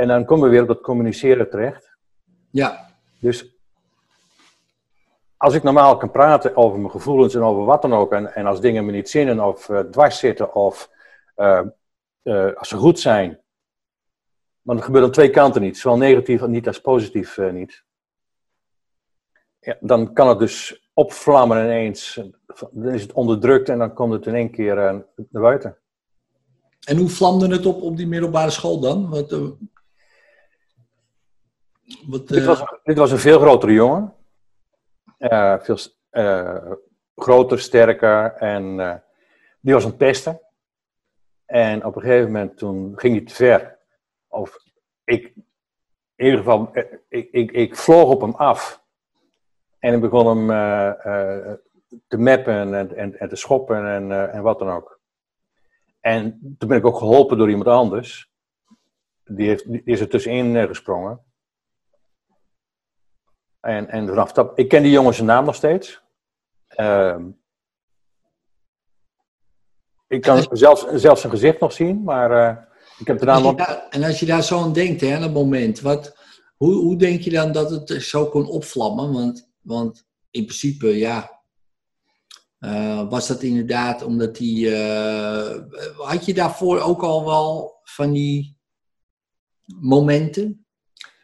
[0.00, 1.96] En dan komen we weer op dat communiceren terecht.
[2.50, 2.90] Ja.
[3.18, 3.58] Dus
[5.36, 8.46] als ik normaal kan praten over mijn gevoelens en over wat dan ook, en, en
[8.46, 10.90] als dingen me niet zinnen of eh, dwars zitten of
[11.34, 11.60] eh,
[12.22, 13.40] eh, als ze goed zijn,
[14.62, 17.84] maar dat gebeurt aan twee kanten niet, zowel negatief niet als positief niet.
[19.60, 22.20] Ja, dan kan het dus opvlammen ineens,
[22.70, 25.78] dan is het onderdrukt en dan komt het in één keer naar buiten.
[26.80, 29.16] En hoe vlamde het op op die middelbare school dan?
[29.16, 29.38] Eh,
[32.06, 34.14] wat, Dit eh, was, dit was een veel grotere jongen.
[35.18, 35.78] Eh, veel
[36.10, 36.70] eh,
[37.16, 38.32] groter, sterker.
[38.32, 38.94] En eh,
[39.60, 40.40] die was een pesten.
[41.46, 43.78] En op een gegeven moment toen ging hij te ver.
[44.28, 44.56] Of
[45.04, 45.32] ik,
[46.14, 48.82] in ieder geval, eh, ik, ik, ik vloog op hem af.
[49.78, 51.54] En ik begon hem eh, eh,
[52.08, 55.00] te meppen en, en, en te schoppen en, eh, en wat dan ook.
[56.00, 58.30] En toen ben ik ook geholpen door iemand anders.
[59.24, 61.20] Die, heeft, die is er tussenin eh, gesprongen.
[63.60, 66.00] En, en vanaf dat, ik ken die jongen zijn naam nog steeds.
[66.68, 67.28] Ehm,
[70.08, 72.56] ik kan zelfs, zelfs zijn gezicht nog zien, maar eh,
[72.98, 73.54] ik heb de naam nog.
[73.54, 76.16] daar- en als je daar zo aan denkt, hè, dat moment, wat,
[76.56, 79.12] hoe, hoe denk je dan dat het zo kon opvlammen?
[79.12, 81.38] Want, want in principe, ja,
[82.58, 84.74] eh, was dat inderdaad omdat die.
[84.76, 85.62] eh,
[85.96, 88.56] had je daarvoor ook al wel van die
[89.80, 90.64] momenten?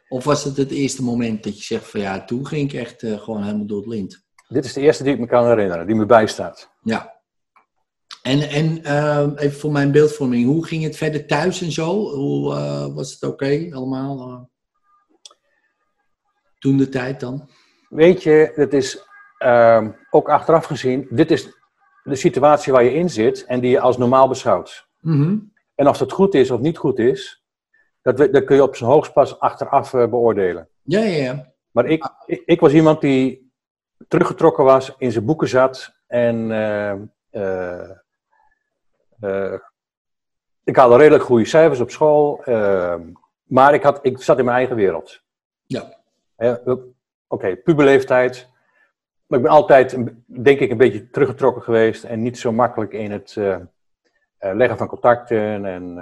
[0.09, 3.03] Of was het het eerste moment dat je zegt van ja, toen ging ik echt
[3.03, 4.25] eh, gewoon helemaal door het lint?
[4.49, 6.71] Dit is de eerste die ik me kan herinneren, die me bijstaat.
[6.83, 7.14] Ja.
[8.23, 12.14] En, en ehm, even voor mijn beeldvorming, hoe ging het verder thuis en zo?
[12.14, 14.31] Hoe eh, was het oké allemaal?
[14.31, 14.40] eh?
[16.59, 17.49] toen de tijd dan?
[17.88, 19.05] Weet je, het is
[19.38, 21.49] ehm, ook achteraf gezien, dit is
[22.03, 24.88] de situatie waar je in zit en die je als normaal beschouwt.
[25.01, 25.38] Mhm.
[25.75, 27.45] En of dat goed is of niet goed is,
[28.14, 30.69] dat, dat kun je op zijn hoogst pas achteraf eh, beoordelen.
[30.83, 31.53] Ja, ja, ja.
[31.71, 33.53] Maar ik, ik, ik was iemand die
[34.09, 36.92] teruggetrokken was, in zijn boeken zat en eh,
[37.31, 37.90] eh,
[39.21, 39.61] eh,
[40.64, 42.95] ik haalde redelijk goede cijfers op school, eh,
[43.42, 45.23] maar ik, had, ik zat in mijn eigen wereld.
[45.66, 45.95] Ja.
[47.29, 48.49] Oké, puberleeftijd,
[49.27, 53.11] maar ik ben altijd, denk ik, een beetje teruggetrokken geweest en niet zo makkelijk in
[53.11, 53.37] het
[54.38, 55.99] leggen van contacten en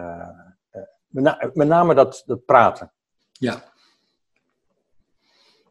[1.15, 2.93] met, na- met name dat, dat praten.
[3.33, 3.73] Ja.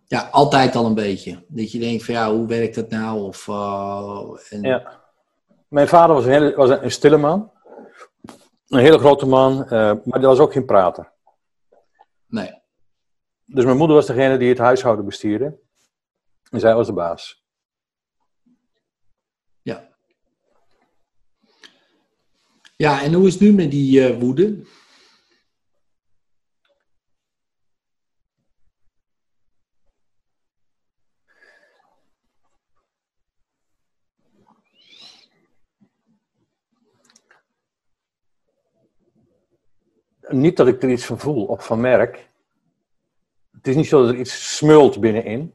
[0.06, 1.46] Ja, altijd al een beetje.
[1.48, 3.22] Dat je denkt van ja, hoe werkt dat nou?
[3.22, 5.02] Of, eh, en, Ja.
[5.68, 7.52] Mijn vader was een, hele, was een, stille man.
[8.68, 9.70] Een hele grote man, eh,
[10.04, 11.12] maar die was ook geen prater.
[12.28, 12.62] Nee.
[13.46, 15.60] Dus mijn moeder was degene die het huishouden bestierde.
[16.50, 17.46] En zij was de baas.
[19.62, 19.90] Ja.
[22.76, 24.66] Ja, en hoe is het nu met die eh, woede?
[40.34, 42.30] Niet dat ik er iets van voel of van merk.
[43.52, 45.54] Het is niet zo dat er iets smult binnenin.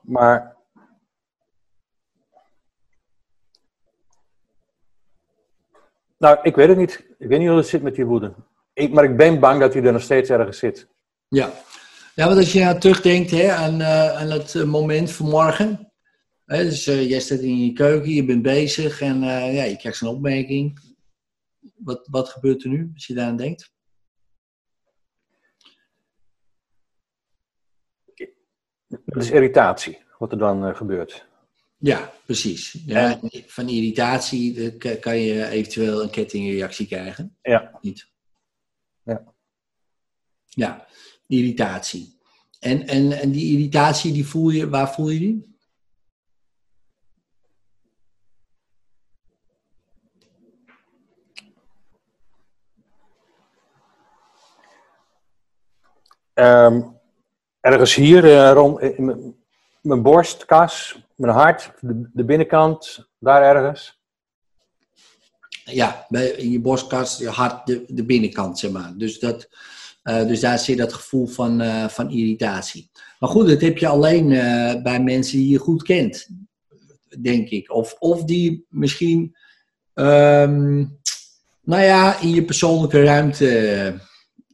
[0.00, 0.56] Maar.
[6.18, 7.06] Nou, ik weet het niet.
[7.18, 8.34] Ik weet niet hoe het zit met die woede.
[8.72, 10.88] Ik, maar ik ben bang dat hij er nog steeds ergens zit.
[11.28, 11.52] Ja.
[12.18, 15.92] Ja, want als je nou terugdenkt hè, aan, eh, aan het eh, moment vanmorgen.
[16.44, 19.98] Hè, dus eh, jij staat in je keuken, je bent bezig en ja, je krijgt
[19.98, 20.80] zo'n opmerking.
[21.76, 23.72] Wat, wat gebeurt er nu als je daaraan denkt?
[28.88, 31.26] Dat is irritatie, wat er dan eh, gebeurt.
[31.78, 32.72] Ja, precies.
[32.86, 37.36] Ja, van irritatie ka- kan je eventueel een kettingreactie krijgen.
[37.42, 37.78] Ja.
[37.80, 38.08] Niet?
[39.02, 39.34] Ja.
[40.44, 40.86] Ja.
[41.26, 42.16] irritatie.
[42.60, 45.57] En, en, en die irritatie, die voel je, waar voel je die?
[56.38, 56.80] Ehm,
[57.60, 59.34] ergens hier, eh, rond in
[59.82, 61.72] mijn- borstkas, mijn hart,
[62.12, 64.00] de, binnenkant, daar ergens.
[65.64, 68.92] Ja, in je borstkas, je hart, de, binnenkant, zeg maar.
[68.96, 69.48] Dus, dat,
[70.02, 72.90] eh, dus daar zit dat gevoel van, eh, van irritatie.
[73.18, 74.28] Maar goed, dat heb je alleen
[74.82, 76.28] bij mensen die je goed kent,
[77.20, 77.72] denk ik.
[77.72, 79.36] Of, of die misschien,
[79.94, 80.76] ehm,
[81.62, 84.06] nou ja, in je persoonlijke ruimte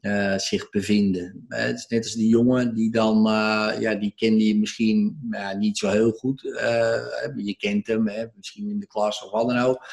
[0.04, 1.44] eh, zich bevinden.
[1.48, 5.18] Eh, het is net als die jongen die dan, eh, ja, die kende je misschien
[5.58, 6.40] niet zo heel goed.
[7.36, 9.86] je kent hem, hè, misschien in de klas of wat dan ook.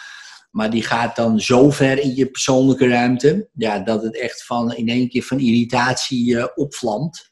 [0.51, 4.73] Maar die gaat dan zo ver in je persoonlijke ruimte, ja, dat het echt van
[4.73, 7.29] in één keer van irritatie opvlamt.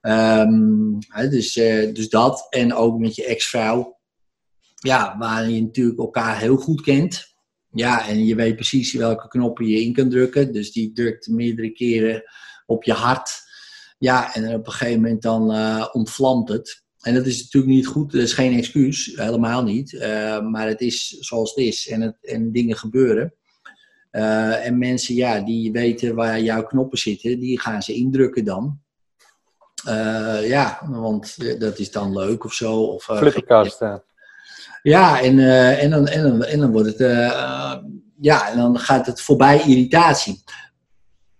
[0.00, 0.98] Ehm,
[1.30, 1.52] dus,
[1.92, 2.46] dus dat.
[2.50, 3.98] En ook met je ex-vrouw.
[4.74, 7.35] Ja, waar je natuurlijk elkaar heel goed kent.
[7.76, 10.52] Ja, en je weet precies welke knoppen je in kan drukken.
[10.52, 12.22] Dus die drukt meerdere keren
[12.66, 13.30] op je hart.
[13.98, 16.84] Ja, en op een gegeven moment dan eh, ontvlamt het.
[17.00, 19.94] En dat is natuurlijk niet goed, dat is geen excuus, helemaal niet.
[19.94, 23.34] Eh, maar het is zoals het is en, het, en dingen gebeuren.
[24.10, 28.80] Eh, en mensen, ja, die weten waar jouw knoppen zitten, die gaan ze indrukken dan.
[30.42, 32.82] Ja, want dat is dan leuk of zo.
[32.82, 33.80] Of, Flipperkast.
[33.80, 33.96] eh.
[34.88, 37.76] Ja, en, eh, en, dan, en, dan, en dan wordt het, eh,
[38.20, 40.42] ja, en dan gaat het voorbij irritatie.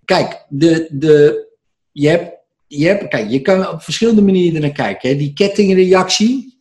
[0.04, 1.46] Kijk, de, de,
[1.92, 2.32] je, hebt,
[2.66, 5.08] je, hebt, kijk, je kan op verschillende manieren naar kijken.
[5.08, 5.16] Hè.
[5.16, 6.60] Die kettingreactie,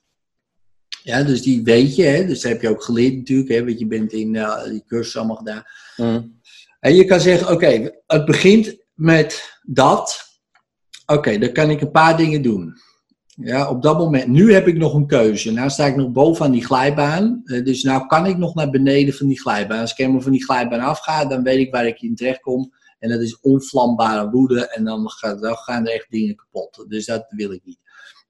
[1.03, 3.79] ja, dus die weet je, hè, dus dat heb je ook geleerd natuurlijk, hè, want
[3.79, 5.63] je bent in eh, die cursus allemaal gedaan.
[5.97, 6.39] Mm.
[6.79, 10.23] En je kan zeggen, oké, het begint met dat.
[11.05, 12.73] Oké, dan kan ik een paar dingen doen.
[13.35, 14.27] Ja, op dat moment.
[14.27, 15.51] Nu heb ik nog een keuze.
[15.51, 17.41] Nou sta ik nog bovenaan die glijbaan.
[17.45, 19.79] Eh, dus nou kan ik nog naar beneden van die glijbaan.
[19.79, 22.73] Als ik helemaal van die glijbaan afga, dan weet ik waar ik in terecht kom.
[22.99, 24.67] En dat is onvlambare woede.
[24.67, 26.85] En dan, gaan er echt dingen kapot.
[26.87, 27.79] Dus dat wil ik niet.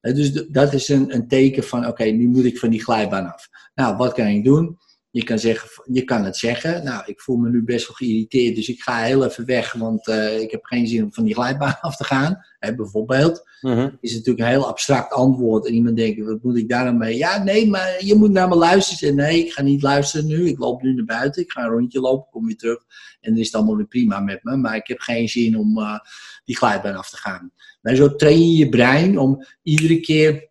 [0.00, 3.32] Eh, Dus dat is een, een teken van, oké, nu moet ik van die glijbaan
[3.32, 3.48] af.
[3.74, 4.78] Nou, wat kan ik doen?
[5.16, 6.84] Je kan, zeggen, je kan het zeggen.
[6.84, 10.08] Nou, ik voel me nu best wel geïrriteerd, dus ik ga heel even weg, want
[10.08, 12.44] eh, ik heb geen zin om van die glijbaan af te gaan.
[12.58, 13.88] Hè, bijvoorbeeld Mhm.
[14.00, 15.66] is natuurlijk een heel abstract antwoord.
[15.66, 17.16] En iemand denkt, wat moet ik daar dan mee?
[17.16, 19.14] Ja, nee, maar je moet naar me luisteren.
[19.14, 20.48] Nee, ik ga niet luisteren nu.
[20.48, 21.42] Ik loop nu naar buiten.
[21.42, 22.78] Ik ga een rondje lopen, kom weer terug.
[23.20, 24.56] En dan is het allemaal weer prima met me.
[24.56, 25.98] Maar ik heb geen zin om eh,
[26.44, 27.52] die glijbaan af te gaan.
[27.82, 30.48] Maar zo train je je brein om iedere keer,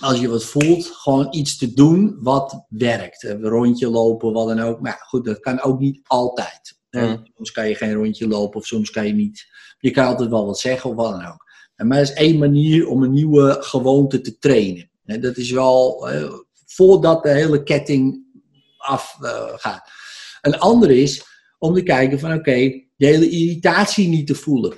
[0.00, 3.22] als je wat voelt, gewoon iets te doen wat werkt.
[3.22, 4.80] Een rondje lopen, wat dan ook.
[4.80, 6.78] Maar goed, dat kan ook niet altijd.
[6.90, 7.26] Mm.
[7.36, 9.46] Soms kan je geen rondje lopen of soms kan je niet.
[9.78, 11.44] Je kan altijd wel wat zeggen of wat dan ook.
[11.76, 14.90] En Maar dat is één manier om een nieuwe gewoonte te trainen.
[15.04, 16.32] En dat is wel eh,
[16.66, 18.24] voordat de hele ketting
[18.76, 19.90] afgaat.
[20.40, 21.24] een andere is
[21.58, 24.76] om te kijken van oké, de hele irritatie niet te voelen.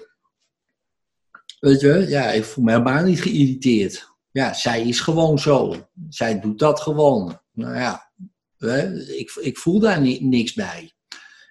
[1.61, 4.07] Weet je, ja, ik voel me helemaal niet geïrriteerd.
[4.38, 5.74] Ja, zij is gewoon zo.
[6.09, 7.40] Zij doet dat gewoon.
[7.53, 8.11] Nou ja,
[8.57, 10.92] hè, ik, ik voel daar ni- niks bij.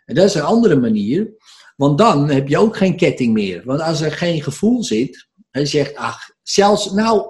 [0.05, 1.33] En dat is een andere manier.
[1.75, 3.61] Want dan heb je ook geen ketting meer.
[3.65, 7.27] Want als er geen gevoel zit, hij zegt, ach, zelfs, nou,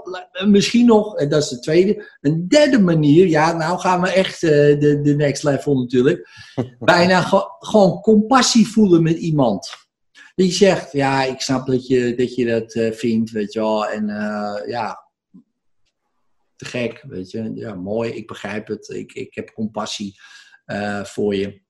[0.47, 4.43] misschien nog, en dat is de tweede, een derde manier, ja, nou gaan we echt
[4.43, 6.29] eh, de, de next level natuurlijk,
[6.79, 9.69] bijna ge- gewoon compassie voelen met iemand.
[10.35, 13.87] Die zegt, ja, ik snap dat je dat, je dat eh, vindt, weet je wel,
[13.87, 15.05] en eh, ja,
[16.57, 20.19] te gek, weet je, ja, mooi, ik begrijp het, ik, ik heb compassie
[20.65, 21.61] eh, voor je.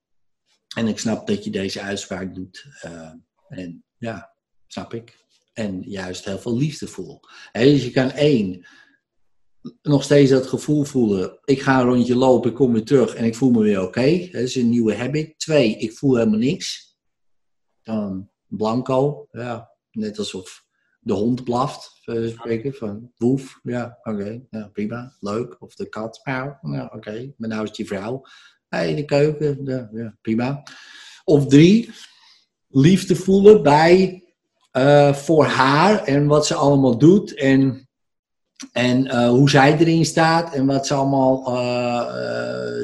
[0.76, 2.66] En ik snap dat je deze uitspraak doet.
[2.82, 3.12] eh,
[3.48, 4.34] en ja,
[4.68, 5.26] snap ik.
[5.54, 7.20] En juist heel veel liefde voel.
[7.52, 8.68] Dus je kan één,
[9.82, 11.40] nog steeds dat gevoel voelen.
[11.44, 14.18] Ik ga een rondje lopen, ik kom weer terug en ik voel me weer oké.
[14.32, 15.40] Dat is een nieuwe habit.
[15.40, 16.98] Twee, ik voel helemaal niks.
[17.82, 20.67] Dan blanco, ja, net alsof
[21.08, 25.62] de hond blaft, uh, spreken, van woef, ja, oké, ja, prima, leuk.
[25.62, 28.22] Of de kat, pauw, ja, oké, maar nou is je vrouw.
[28.68, 30.64] Hey, de keuken, ja, ja, prima.
[31.24, 31.90] Of drie,
[32.68, 34.24] liefde voelen bij,
[34.78, 37.90] uh, voor haar en wat ze allemaal doet en,
[38.72, 41.44] en uh, hoe zij erin staat en wat ze allemaal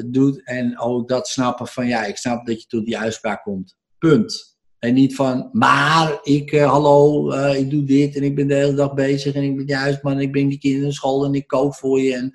[0.06, 0.44] doet.
[0.44, 3.76] En ook dat snappen van, ja, ik snap dat je tot die uitspraak komt.
[3.98, 4.53] Punt.
[4.84, 8.54] En niet van, maar ik, uh, hallo, uh, ik doe dit en ik ben de
[8.54, 11.46] hele dag bezig en ik ben juist man, ik breng die kinderen school en ik
[11.46, 12.32] kook voor je en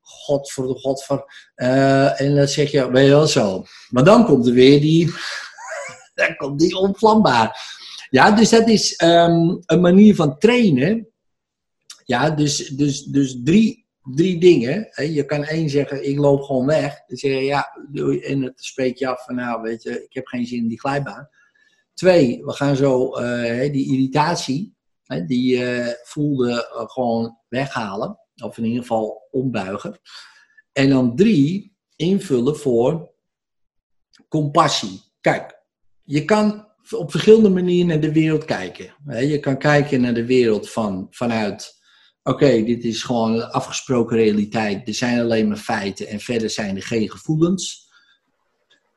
[0.00, 1.32] god voor de god voor.
[1.56, 3.64] Uh, en dan zeg je, ben je wel zo.
[3.88, 5.06] Maar dan komt er weer die,
[6.14, 7.76] dan komt die onvlambaar.
[8.10, 11.08] Ja, dus dat is ehm, een manier van trainen.
[12.04, 14.88] Ja, dus, dus, dus drie, drie dingen.
[15.12, 17.02] Je kan één zeggen, ik loop gewoon weg.
[17.06, 17.68] Dan zeg je, ja,
[18.22, 20.80] en het spreek je af van, nou, weet je, ik heb geen zin in die
[20.80, 21.28] glijbaan.
[21.98, 24.76] Twee, we gaan zo eh, die irritatie,
[25.26, 28.18] die je voelde, eh, gewoon weghalen.
[28.42, 30.00] Of in ieder geval ombuigen.
[30.72, 33.10] En dan drie, invullen voor
[34.28, 35.00] compassie.
[35.20, 35.62] Kijk,
[36.02, 38.94] je kan op verschillende manieren naar de wereld kijken.
[39.06, 41.80] Je kan kijken naar de wereld van, vanuit,
[42.22, 44.88] oké, dit is gewoon afgesproken realiteit.
[44.88, 47.87] Er zijn alleen maar feiten en verder zijn er geen gevoelens.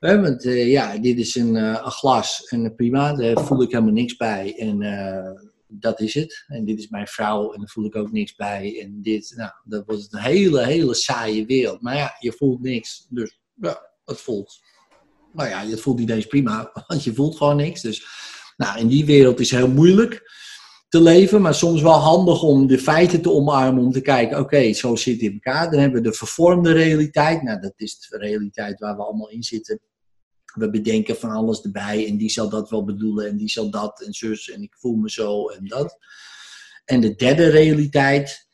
[0.01, 4.15] Want eh, ja, dit is een, eh, glas en prima, daar voel ik helemaal niks
[4.15, 4.55] bij.
[4.57, 6.43] En eh, dat is het.
[6.47, 8.81] En dit is mijn vrouw en daar voel ik ook niks bij.
[8.81, 11.81] En dit, nou, dat wordt een hele, hele saaie wereld.
[11.81, 13.07] Maar ja, je voelt niks.
[13.09, 14.61] Dus ja, het voelt.
[15.33, 17.81] Nou ja, het voelt niet eens prima, want je voelt gewoon niks.
[17.81, 18.05] Dus
[18.57, 20.31] nou, in die wereld is heel moeilijk
[20.89, 24.73] te leven, maar soms wel handig om de feiten te omarmen, om te kijken, oké,
[24.73, 25.71] zo zit het in elkaar.
[25.71, 27.41] Dan hebben we de vervormde realiteit.
[27.41, 29.79] Nou, dat is de realiteit waar we allemaal in zitten.
[30.53, 34.01] We bedenken van alles erbij en die zal dat wel bedoelen en die zal dat
[34.01, 35.97] en zus en ik voel me zo en dat.
[36.85, 38.47] En de derde realiteit,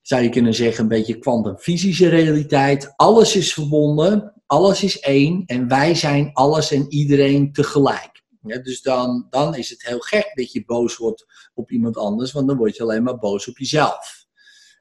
[0.00, 2.92] zou je kunnen zeggen, een beetje kwantumfysische realiteit.
[2.96, 8.24] Alles is verbonden, alles is één en wij zijn alles en iedereen tegelijk.
[8.40, 12.48] Dus dan, dan is het heel gek dat je boos wordt op iemand anders, want
[12.48, 14.26] dan word je alleen maar boos op jezelf.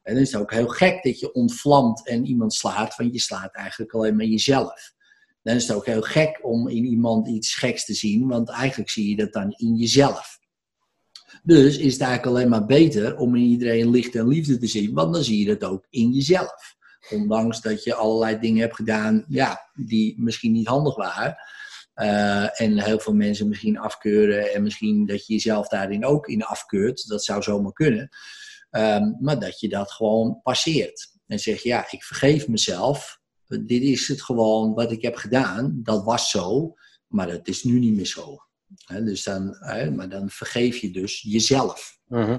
[0.03, 3.19] En dan is het ook heel gek dat je ontvlamt en iemand slaat, want je
[3.19, 4.93] slaat eigenlijk alleen maar jezelf.
[5.45, 8.89] Dan is het ook heel gek om in iemand iets geks te zien, want eigenlijk
[8.89, 10.39] zie je dat dan in jezelf.
[11.43, 14.93] Dus is het eigenlijk alleen maar beter om in iedereen licht en liefde te zien,
[14.93, 16.75] want dan zie je dat ook in jezelf.
[17.11, 21.35] Ondanks dat je allerlei dingen hebt gedaan ja, die misschien niet handig waren.
[21.95, 26.43] Uh, en heel veel mensen misschien afkeuren en misschien dat je jezelf daarin ook in
[26.43, 27.07] afkeurt.
[27.07, 28.09] Dat zou zomaar kunnen.
[28.71, 31.13] Um, maar dat je dat gewoon passeert.
[31.27, 33.19] En zeg ja, ik vergeef mezelf.
[33.47, 35.79] Dit is het gewoon wat ik heb gedaan.
[35.83, 36.73] Dat was zo,
[37.07, 38.37] maar dat is nu niet meer zo.
[38.85, 41.99] He, dus dan, he, maar dan vergeef je dus jezelf.
[42.07, 42.37] Mhm.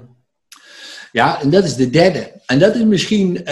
[1.11, 2.41] Ja, en dat is de derde.
[2.45, 3.45] En dat is misschien uh,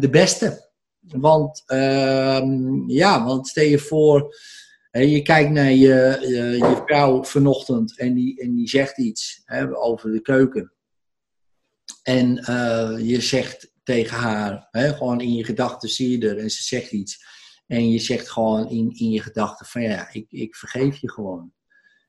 [0.00, 0.68] de beste.
[1.00, 2.42] Want, uh,
[2.86, 4.36] ja, want stel je voor,
[4.90, 9.42] hè, je kijkt naar je, je, je, vrouw vanochtend en die, en die zegt iets
[9.72, 10.72] over de keuken.
[12.02, 16.50] En uh, je zegt tegen haar, hè, gewoon in je gedachten zie je er en
[16.50, 17.24] ze zegt iets.
[17.66, 21.52] En je zegt gewoon in, in je gedachten van ja, ik, ik vergeef je gewoon.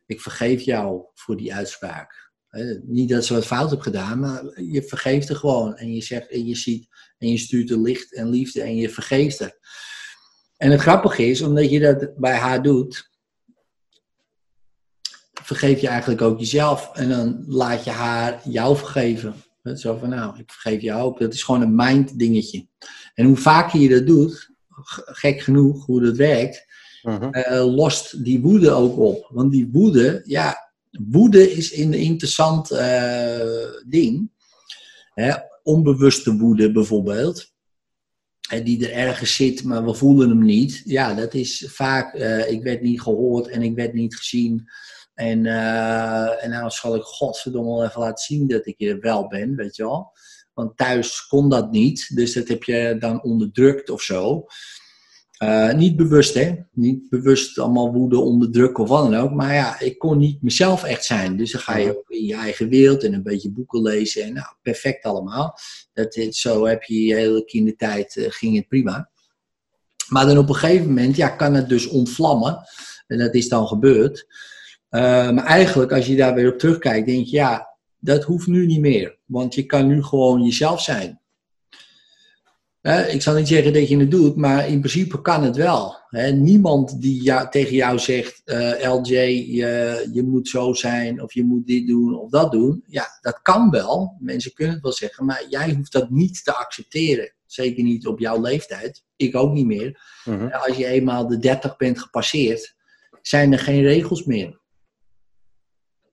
[0.05, 2.31] Ik vergeef jou voor die uitspraak.
[2.47, 5.75] He, niet dat ze wat fout heeft gedaan, maar je vergeeft er gewoon.
[5.75, 8.89] En je zegt en je ziet en je stuurt er licht en liefde en je
[8.89, 9.57] vergeeft er.
[10.57, 13.09] En het grappige is, omdat je dat bij haar doet,
[15.31, 16.91] vergeef je eigenlijk ook jezelf.
[16.93, 19.35] En dan laat je haar jou vergeven.
[19.63, 21.19] Zo van, nou, ik vergeef jou ook.
[21.19, 22.67] Dat is gewoon een mind dingetje.
[23.13, 24.49] En hoe vaker je dat doet,
[25.05, 26.65] gek genoeg hoe dat werkt,
[27.03, 27.29] uh-huh.
[27.31, 29.29] uh, lost die woede ook op.
[29.29, 34.31] Want die woede, ja, woede is een interessant uh, ding.
[35.13, 37.53] Hè, onbewuste woede bijvoorbeeld.
[38.49, 40.81] Hè, die er ergens zit, maar we voelen hem niet.
[40.85, 44.69] Ja, dat is vaak, uh, ik werd niet gehoord en ik werd niet gezien.
[45.21, 49.55] En, uh, en nou zal ik godverdomme even laten zien dat ik er wel ben,
[49.55, 50.11] weet je wel.
[50.53, 54.45] Want thuis kon dat niet, dus dat heb je dan onderdrukt of zo.
[55.43, 56.55] Uh, niet bewust, hè?
[56.71, 59.31] Niet bewust allemaal woede, onderdrukken of wat dan ook.
[59.31, 61.37] Maar ja, ik kon niet mezelf echt zijn.
[61.37, 64.23] Dus dan ga je in je eigen wereld en een beetje boeken lezen.
[64.23, 65.57] En nou, perfect allemaal.
[65.93, 69.09] Dat, zo heb je je hele kindertijd, uh, ging het prima.
[70.09, 72.59] Maar dan op een gegeven moment, ja, kan het dus ontvlammen.
[73.07, 74.27] En dat is dan gebeurd.
[74.91, 75.01] Uh,
[75.31, 78.79] maar eigenlijk, als je daar weer op terugkijkt, denk je, ja, dat hoeft nu niet
[78.79, 79.17] meer.
[79.25, 81.19] Want je kan nu gewoon jezelf zijn.
[82.81, 85.99] Uh, ik zal niet zeggen dat je het doet, maar in principe kan het wel.
[86.33, 91.43] Niemand die jou, tegen jou zegt, uh, LJ, je, je moet zo zijn, of je
[91.43, 92.83] moet dit doen of dat doen.
[92.87, 94.17] Ja, dat kan wel.
[94.19, 97.33] Mensen kunnen het wel zeggen, maar jij hoeft dat niet te accepteren.
[97.45, 99.03] Zeker niet op jouw leeftijd.
[99.15, 100.01] Ik ook niet meer.
[100.25, 100.65] Uh-huh.
[100.65, 102.75] Als je eenmaal de 30 bent gepasseerd,
[103.21, 104.60] zijn er geen regels meer.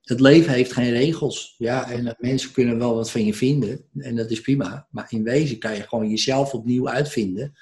[0.09, 1.55] Het leven heeft geen regels.
[1.59, 3.85] Ja, en mensen kunnen wel wat van je vinden.
[3.99, 4.87] En dat is prima.
[4.91, 7.53] Maar in wezen kan je gewoon jezelf opnieuw uitvinden.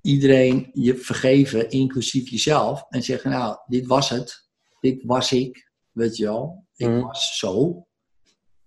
[0.00, 2.84] Iedereen je vergeven, inclusief jezelf.
[2.88, 4.48] En zeggen, nou, dit was het.
[4.80, 5.70] Dit was ik.
[5.92, 6.66] Weet je wel.
[6.76, 7.00] Ik mm.
[7.00, 7.86] was zo.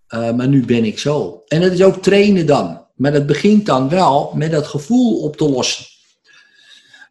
[0.10, 1.44] Uh, maar nu ben ik zo.
[1.48, 2.88] En dat is ook trainen dan.
[2.96, 5.86] Maar dat begint dan wel met dat gevoel op te lossen.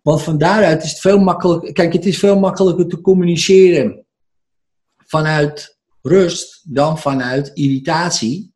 [0.02, 1.72] Want van daaruit is het veel makkelijker.
[1.72, 4.06] Kijk, het is veel makkelijker te communiceren
[5.06, 5.73] vanuit
[6.06, 8.54] rust dan vanuit irritatie,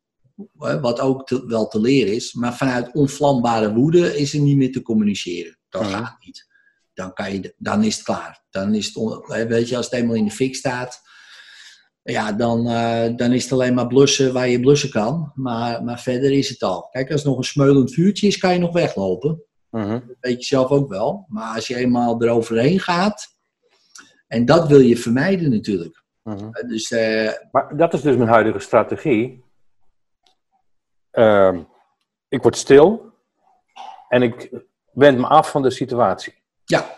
[0.57, 4.71] wat ook te- wel te leren is, maar vanuit onvlambare woede is er niet meer
[4.71, 5.57] te communiceren.
[5.69, 6.47] Dat gaat niet.
[6.93, 8.43] Dan, kan je, dan is het klaar.
[8.49, 11.01] Dan is het, on- weet je, als het eenmaal in de fik staat,
[12.03, 15.31] ja, dan, eh, dan is het alleen maar blussen waar je blussen kan.
[15.35, 16.87] Maar, maar verder is het al.
[16.91, 19.43] Kijk, als het nog een smeulend vuurtje is, kan je nog weglopen.
[19.69, 19.89] Mhm.
[20.07, 21.25] Dat weet je zelf ook wel.
[21.27, 23.27] Maar als je eenmaal eroverheen gaat,
[24.27, 25.98] en dat wil je vermijden natuurlijk.
[26.29, 26.67] Mhm.
[26.67, 29.43] Dus eh, Maar dat is dus mijn huidige strategie.
[31.11, 31.61] Ehm,
[32.27, 33.13] ik word stil
[34.09, 34.49] en ik
[34.91, 36.33] wend me af van de situatie.
[36.65, 36.97] ja.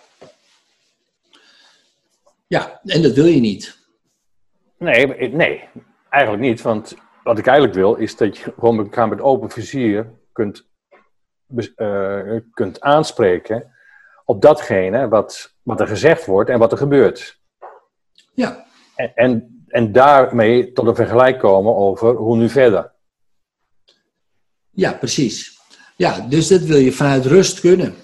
[2.47, 3.77] Ja, en dat wil je niet.
[4.77, 5.69] Nee, nee,
[6.09, 6.61] eigenlijk niet.
[6.61, 10.67] Want wat ik eigenlijk wil, is dat je gewoon met elkaar met open vizier kunt,
[11.75, 13.73] eh, kunt aanspreken
[14.25, 17.39] op datgene wat, wat er gezegd wordt en wat er gebeurt.
[18.33, 18.65] Ja,
[19.01, 22.91] En, en, en daarmee tot een vergelijk komen over hoe nu verder.
[24.71, 25.59] ja, precies.
[25.97, 27.95] Ja, dus dat wil je vanuit rust kunnen.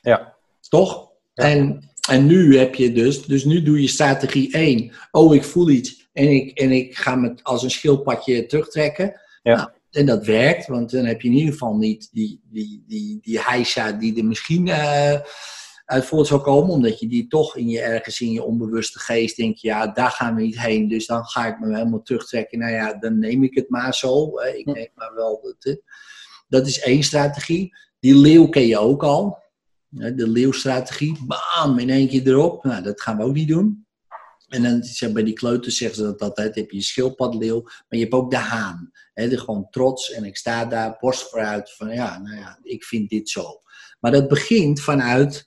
[0.00, 0.36] Ja,
[0.68, 1.10] Toch?
[1.34, 1.44] Ja.
[1.44, 4.92] En, en nu heb je dus, dus nu doe je strategie 1.
[5.10, 9.20] Oh, ik voel iets en ik, en ik ga me als een schildpadje terugtrekken.
[9.42, 9.56] Ja.
[9.56, 13.18] Nou, en dat werkt, want dan heb je in ieder geval niet die, die, die,
[13.22, 15.20] die heisa die er misschien eh,
[15.86, 16.70] uit voort zou komen.
[16.70, 20.34] Omdat je die toch in je ergens in je onbewuste geest denkt, ja, daar gaan
[20.34, 20.88] we niet heen.
[20.88, 22.58] Dus dan ga ik me helemaal terugtrekken.
[22.58, 24.38] Nou ja, dan neem ik het maar zo.
[24.40, 25.80] Ik neem maar wel dat.
[26.48, 27.76] Dat is één strategie.
[27.98, 29.38] Die leeuw ken je ook al.
[29.88, 32.64] De leeuwstrategie, bam, in één keer erop.
[32.64, 33.86] Nou, dat gaan we ook niet doen.
[34.48, 37.98] En dan zeg, bij die kleuters zeggen ze dat altijd, heb je schildpadleeuw, maar je
[37.98, 38.90] hebt ook de haan.
[39.14, 42.84] Hè, de gewoon trots en ik sta daar, borst vooruit, van ja, nou ja, ik
[42.84, 43.60] vind dit zo.
[44.00, 45.46] Maar dat begint vanuit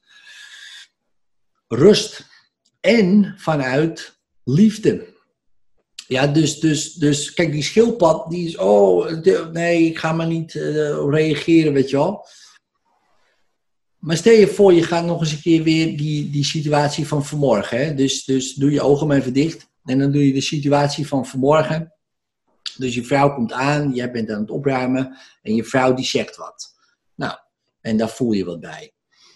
[1.70, 2.28] rust
[2.80, 5.18] en vanuit liefde.
[6.08, 9.10] Ja, dus, dus, dus kijk, die schildpad, die is, oh,
[9.52, 12.28] nee, ik ga maar niet eh, reageren, weet je wel.
[14.00, 17.26] Maar stel je voor, je gaat nog eens een keer weer die, die situatie van
[17.26, 17.86] vanmorgen.
[17.86, 17.94] Hè?
[17.94, 19.68] Dus, dus doe je ogen maar even dicht.
[19.86, 21.94] En dan doe je de situatie van vanmorgen.
[22.78, 25.18] Dus je vrouw komt aan, jij bent aan het opruimen.
[25.42, 26.76] En je vrouw die zegt wat.
[27.16, 27.38] Nou,
[27.82, 28.92] en daar voel je wat bij.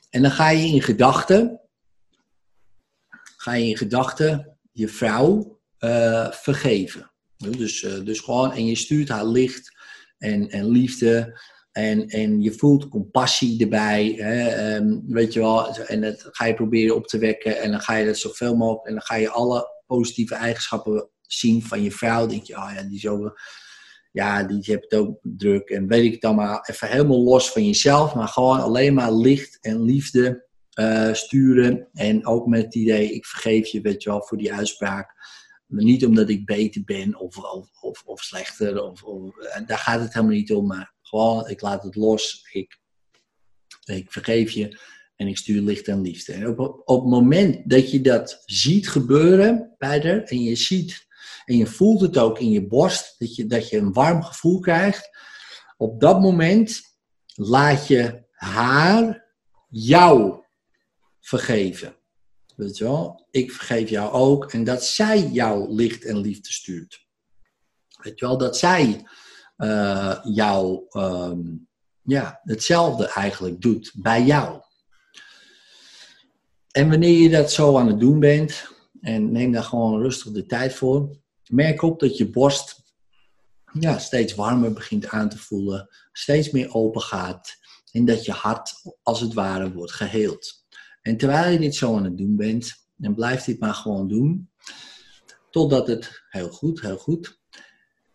[0.10, 1.62] En dan ga je in gedachten.
[3.44, 7.12] Ga je in gedachten je vrouw eh, vergeven.
[7.38, 9.76] Dus, eh, dus gewoon, en je stuurt haar licht
[10.18, 11.41] en, en liefde.
[11.72, 15.76] En, en je voelt compassie erbij, ehm, weet je wel.
[15.76, 17.62] En dat ga je proberen op te wekken.
[17.62, 18.88] En dan ga je dat zoveel mogelijk.
[18.88, 22.28] En dan ga je alle positieve eigenschappen zien van je vrouw.
[22.28, 23.39] denk je, oh ja, die ook,
[24.12, 25.70] ja, die heeft het ook druk.
[25.70, 28.16] En weet ik dan maar even helemaal los van jezelf.
[28.16, 31.88] Maar gewoon alleen maar licht en liefde eh, sturen.
[31.94, 35.14] En ook met het idee, ik vergeef je, weet je wel, voor die uitspraak.
[35.66, 37.38] Maar niet omdat ik beter ben of,
[37.82, 38.84] of, of, slechter.
[38.84, 40.68] Of, of, eh, daar gaat het helemaal niet om.
[40.68, 42.48] Maar gewoon, ik laat het los.
[42.52, 42.80] Ik,
[43.84, 44.80] ik vergeef je.
[45.16, 46.34] En ik stuur licht en liefde.
[46.34, 50.24] En op, op het moment dat je dat ziet gebeuren bij haar.
[50.24, 51.08] En je ziet
[51.46, 53.16] en je voelt het ook in je borst.
[53.18, 55.10] Dat je, dat je een warm gevoel krijgt.
[55.78, 56.82] Op dat moment
[57.36, 59.32] laat je haar
[59.70, 60.43] jou
[61.24, 61.96] vergeven.
[62.56, 63.28] Weet je wel?
[63.32, 64.52] Ik vergeef jou ook.
[64.52, 67.08] En dat zij jou licht en liefde stuurt.
[68.02, 68.38] Weet je wel?
[68.38, 69.06] Dat zij
[69.56, 71.42] eh, jou ehm,
[72.02, 74.62] ja, hetzelfde eigenlijk doet bij jou.
[76.72, 78.72] En wanneer je dat zo aan het doen bent,
[79.02, 81.18] en neem daar gewoon rustig de tijd voor,
[81.48, 82.82] merk op dat je borst
[83.80, 87.58] ja, steeds warmer begint aan te voelen, steeds meer open gaat
[87.92, 90.62] en dat je hart als het ware wordt geheeld.
[91.04, 94.49] En terwijl je dit zo aan het doen bent, en blijf dit maar gewoon doen,
[95.49, 97.39] totdat het heel goed, heel goed.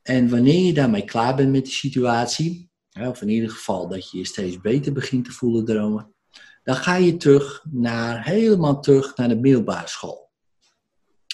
[0.03, 2.71] En wanneer je daarmee klaar bent met die situatie,
[3.01, 6.15] of in ieder geval dat je je steeds beter begint te voelen dromen,
[6.63, 10.31] dan ga je terug naar, helemaal terug naar de middelbare school.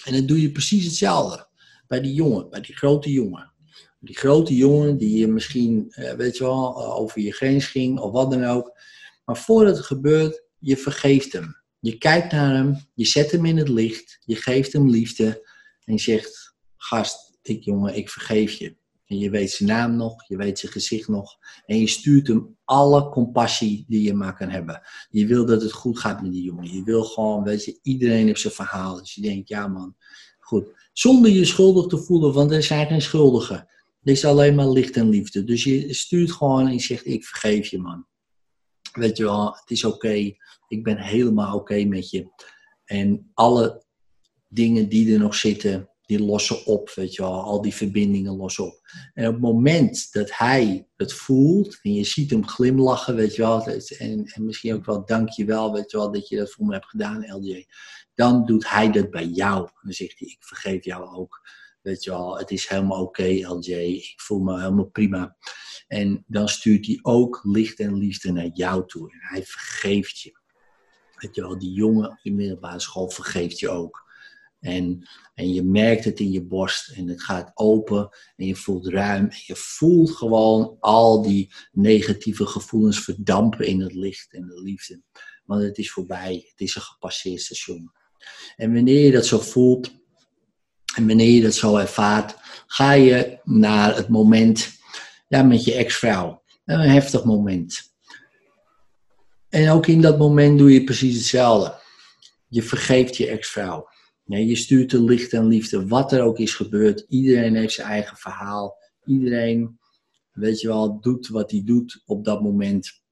[0.05, 1.47] En dan doe je precies hetzelfde
[1.87, 3.53] bij die jongen, bij die grote jongen.
[3.99, 7.99] Die grote jongen die je misschien, eh, weet je wel, eh, over je grens ging
[7.99, 8.77] of wat dan ook.
[9.25, 11.63] Maar voordat het gebeurt, je vergeeft hem.
[11.79, 15.49] Je kijkt naar hem, je zet hem in het licht, je geeft hem liefde
[15.83, 18.75] en je zegt, gast, ik jongen, ik vergeef je.
[19.05, 21.37] En je weet zijn naam nog, je weet zijn gezicht nog.
[21.65, 24.81] En je stuurt hem alle compassie die je maar kan hebben.
[25.09, 26.73] Je wil dat het goed gaat met die jongen.
[26.73, 28.97] Je wil gewoon, weet je, iedereen heeft zijn verhaal.
[28.97, 29.95] Dus je denkt, ja man,
[30.39, 30.67] goed.
[30.93, 33.67] Zonder je schuldig te voelen, want er zijn geen schuldigen.
[34.03, 35.43] Er is alleen maar licht en liefde.
[35.43, 38.05] Dus je stuurt gewoon en je zegt, ik vergeef je man.
[38.95, 40.33] Weet je wel, het is oké.
[40.67, 42.27] Ik ben helemaal oké met je.
[42.85, 43.83] En alle
[44.49, 47.41] dingen die er nog zitten, die lossen op, weet je wel.
[47.41, 48.79] Al die verbindingen lossen op.
[49.13, 53.41] En op het moment dat hij het voelt en je ziet hem glimlachen, weet je
[53.41, 53.67] wel.
[53.97, 56.89] En, en misschien ook wel dankjewel, weet je wel, dat je dat voor me hebt
[56.89, 57.65] gedaan, LJ.
[58.13, 59.69] Dan doet hij dat bij jou.
[59.81, 61.41] Dan zegt hij, ik vergeef jou ook.
[61.81, 63.71] Weet je wel, het is helemaal oké, LJ.
[63.71, 65.37] Ik voel me helemaal prima.
[65.87, 69.11] En dan stuurt hij ook licht en liefde naar jou toe.
[69.11, 70.39] En hij vergeeft je.
[71.15, 74.03] Weet je wel, die jongen op de middelbare school vergeeft je ook.
[74.59, 78.87] En, en je merkt het in je borst en het gaat open en je voelt
[78.87, 79.23] ruim.
[79.25, 85.01] En je voelt gewoon al die negatieve gevoelens verdampen in het licht en de liefde.
[85.43, 87.91] Want het is voorbij, het is een gepasseerd station.
[88.55, 89.91] En wanneer je dat zo voelt
[90.95, 92.35] en wanneer je dat zo ervaart,
[92.67, 94.77] ga je naar het moment
[95.27, 96.43] ja, met je ex-vrouw.
[96.65, 97.93] Een heftig moment.
[99.49, 101.79] En ook in dat moment doe je precies hetzelfde.
[102.47, 103.87] Je vergeeft je ex-vrouw.
[104.23, 107.05] Ja, je stuurt de licht en liefde, wat er ook is gebeurd.
[107.09, 108.77] Iedereen heeft zijn eigen verhaal.
[109.05, 109.79] Iedereen,
[110.31, 113.03] weet je wel, doet wat hij doet op dat moment.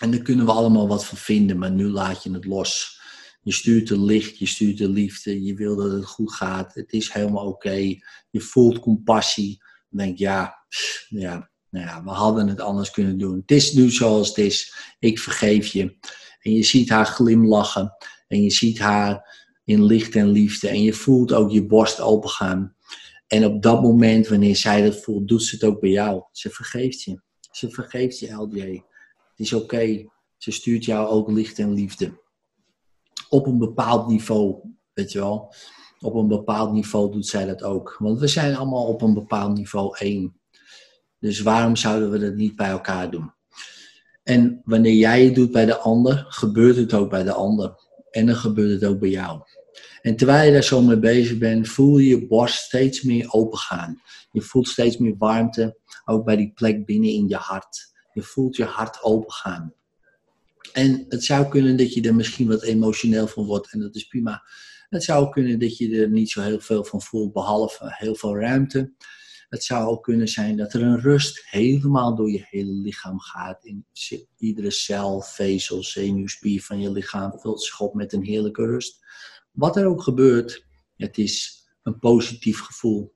[0.00, 3.00] En daar kunnen we allemaal wat van vinden, maar nu laat je het los.
[3.42, 6.74] Je stuurt de licht, je stuurt de liefde, je wil dat het goed gaat.
[6.74, 7.96] Het is helemaal oké.
[8.30, 9.62] Je voelt compassie.
[9.90, 10.54] Dan denk je, ja,
[11.08, 13.38] ja, nou ja, we hadden het anders kunnen doen.
[13.40, 14.74] Het is nu zoals het is.
[14.98, 15.96] Ik vergeef je.
[16.40, 17.96] En je ziet haar glimlachen.
[18.26, 20.68] En je ziet haar in licht en liefde.
[20.68, 22.76] En je voelt ook je borst opengaan.
[23.26, 26.22] En op dat moment, wanneer zij dat voelt, doet ze het ook bij jou.
[26.32, 27.20] Ze vergeeft je.
[27.50, 28.60] Ze vergeeft je, LJ.
[28.60, 30.04] Het is oké.
[30.36, 32.20] Ze stuurt jou ook licht en liefde.
[33.28, 34.60] Op een bepaald niveau,
[34.92, 35.54] weet je wel.
[36.00, 37.96] Op een bepaald niveau doet zij dat ook.
[37.98, 40.40] Want we zijn allemaal op een bepaald niveau één.
[41.18, 43.32] Dus waarom zouden we dat niet bij elkaar doen?
[44.22, 47.74] En wanneer jij het doet bij de ander, gebeurt het ook bij de ander.
[48.10, 49.40] En dan gebeurt het ook bij jou.
[50.02, 54.02] En terwijl je daar zo mee bezig bent, voel je je borst steeds meer opengaan.
[54.32, 57.92] Je voelt steeds meer warmte, ook bij die plek binnen in je hart.
[58.12, 59.74] Je voelt je hart opengaan.
[60.72, 64.06] En het zou kunnen dat je er misschien wat emotioneel van wordt en dat is
[64.06, 64.42] prima.
[64.88, 68.36] Het zou kunnen dat je er niet zo heel veel van voelt, behalve heel veel
[68.36, 68.94] ruimte.
[69.48, 73.64] Het zou ook kunnen zijn dat er een rust helemaal door je hele lichaam gaat.
[73.64, 73.86] In
[74.36, 79.06] iedere cel, vezel, zenuwspier van je lichaam vult zich op met een heerlijke rust.
[79.52, 80.66] Wat er ook gebeurt,
[80.96, 83.14] het is een positief gevoel.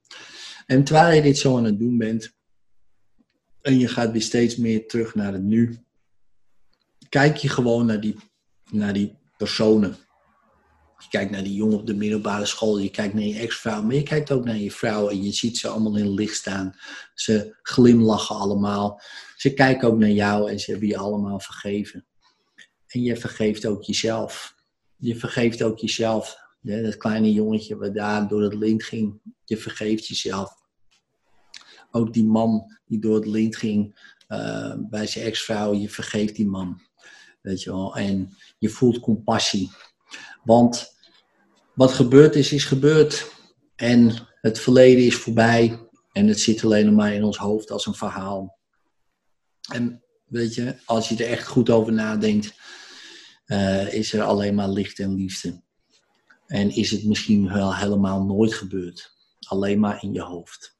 [0.66, 2.36] En terwijl je dit zo aan het doen bent,
[3.60, 5.84] en je gaat weer steeds meer terug naar het nu,
[7.08, 8.16] kijk je gewoon naar die,
[8.70, 9.96] naar die personen.
[11.02, 13.94] Je kijkt naar die jongen op de middelbare school, je kijkt naar je ex-vrouw, maar
[13.94, 16.74] je kijkt ook naar je vrouw en je ziet ze allemaal in het licht staan.
[17.14, 19.00] Ze glimlachen allemaal.
[19.36, 22.06] Ze kijken ook naar jou en ze hebben je allemaal vergeven.
[22.86, 24.54] En je vergeeft ook jezelf.
[24.96, 26.36] Je vergeeft ook jezelf.
[26.60, 30.50] Dat kleine jongetje wat daar door het lint ging, je vergeeft jezelf.
[31.90, 36.46] Ook die man die door het lint ging uh, bij zijn ex-vrouw, je vergeeft die
[36.46, 36.80] man.
[37.40, 39.70] Weet je wel, en je voelt compassie.
[40.44, 40.94] Want
[41.74, 43.30] wat gebeurd is, is gebeurd.
[43.76, 45.78] En het verleden is voorbij.
[46.12, 48.58] En het zit alleen maar in ons hoofd als een verhaal.
[49.72, 52.54] En weet je, als je er echt goed over nadenkt,
[53.46, 55.62] uh, is er alleen maar licht en liefde.
[56.46, 59.10] En is het misschien wel helemaal nooit gebeurd.
[59.46, 60.76] Alleen maar in je hoofd.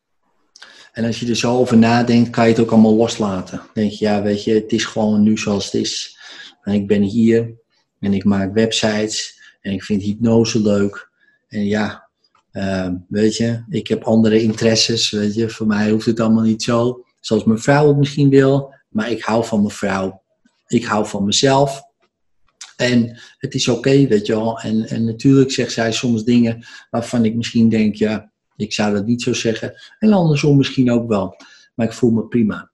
[0.92, 3.62] En als je er zo over nadenkt, kan je het ook allemaal loslaten.
[3.74, 6.18] Denk je, ja, weet je, het is gewoon nu zoals het is.
[6.62, 7.54] En ik ben hier
[8.00, 11.10] en ik maak websites en ik vind hypnose leuk.
[11.48, 12.08] En ja,
[12.52, 15.10] uh, weet je, ik heb andere interesses.
[15.10, 17.04] Weet je, voor mij hoeft het allemaal niet zo.
[17.20, 18.74] Zoals mijn vrouw het misschien wil.
[18.88, 20.22] Maar ik hou van mijn vrouw.
[20.66, 21.82] Ik hou van mezelf.
[22.76, 24.60] En het is oké, weet je wel.
[24.60, 29.06] En, en natuurlijk zegt zij soms dingen waarvan ik misschien denk, ja, ik zou dat
[29.06, 29.74] niet zo zeggen.
[29.98, 31.36] En andersom misschien ook wel.
[31.74, 32.70] Maar ik voel me prima.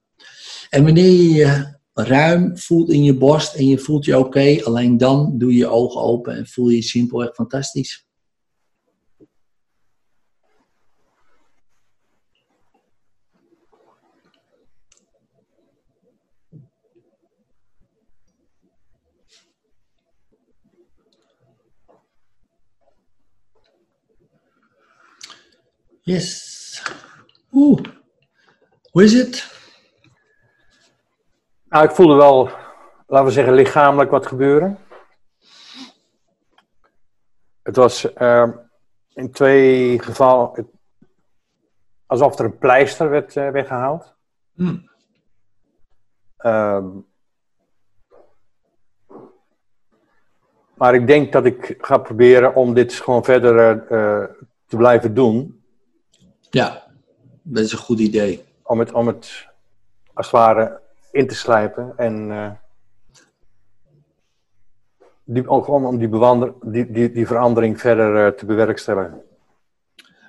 [0.69, 5.37] En wanneer je ruim voelt in je borst en je voelt je oké, alleen dan
[5.37, 8.07] doe je je ogen open en voel je je simpelweg fantastisch.
[26.09, 26.81] Yes.
[27.51, 27.81] Oeh.
[28.91, 29.58] Hoe het?
[31.69, 32.49] Nou, ik voelde wel,
[33.07, 34.77] laten we zeggen, lichamelijk wat gebeuren.
[37.61, 38.47] Het was uh,
[39.13, 40.69] in twee gevallen
[42.05, 44.15] alsof er een pleister werd uh, weggehaald.
[44.53, 44.89] Hmm.
[46.45, 47.07] Um,
[50.73, 55.63] maar ik denk dat ik ga proberen om dit gewoon verder uh, te blijven doen.
[56.49, 56.83] Ja,
[57.41, 58.45] dat is een goed idee.
[58.63, 59.47] Om het, om het
[60.13, 61.93] als het ware in te slijpen.
[61.97, 62.31] En
[65.29, 69.21] die, ook gewoon om die, bewander, die, die, die verandering verder eh, te bewerkstelligen.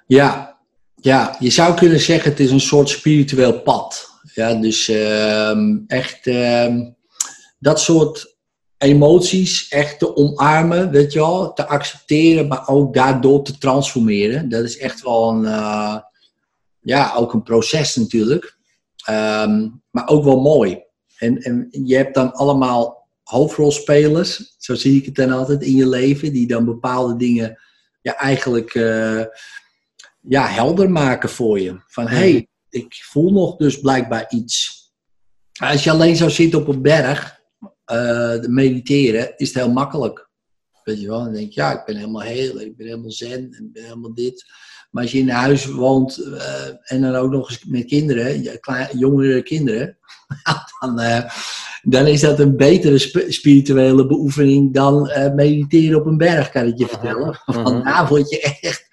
[0.07, 0.59] Ja,
[0.95, 4.09] ja, je zou kunnen zeggen het is een soort spiritueel pad.
[4.35, 6.91] Ja, dus ehm, echt ehm,
[7.59, 8.39] dat soort
[8.79, 14.49] emoties echt te omarmen, weet je wel, te accepteren, maar ook daardoor te transformeren.
[14.49, 15.97] Dat is echt wel een, eh,
[16.81, 18.59] ja, ook een proces natuurlijk.
[19.11, 20.83] Ehm, maar ook wel mooi.
[21.19, 25.89] En, en je hebt dan allemaal hoofdrolspelers, zo zie ik het dan altijd in je
[25.89, 27.61] leven, die dan bepaalde dingen
[28.03, 29.25] ja, eigenlijk eh,
[30.21, 31.81] ja, helder maken voor je.
[31.87, 34.79] Van hé, hey, ik voel nog dus blijkbaar iets.
[35.61, 37.41] Als je alleen zou zitten op een berg,
[37.85, 40.29] eh, mediteren, is het heel makkelijk.
[40.85, 43.45] Weet je wel, dan denk je, ja, ik ben helemaal heel, ik ben helemaal zen,
[43.45, 44.45] ik ben helemaal dit.
[44.91, 48.43] Maar als je in een huis woont eh, en dan ook nog eens met kinderen,
[48.99, 49.99] jongere kinderen,
[50.81, 51.31] dan, eh,
[51.83, 56.67] dan is dat een betere sp- spirituele beoefening dan eh, mediteren op een berg, kan
[56.67, 57.41] ik je vertellen.
[57.65, 58.89] Want daar word je echt,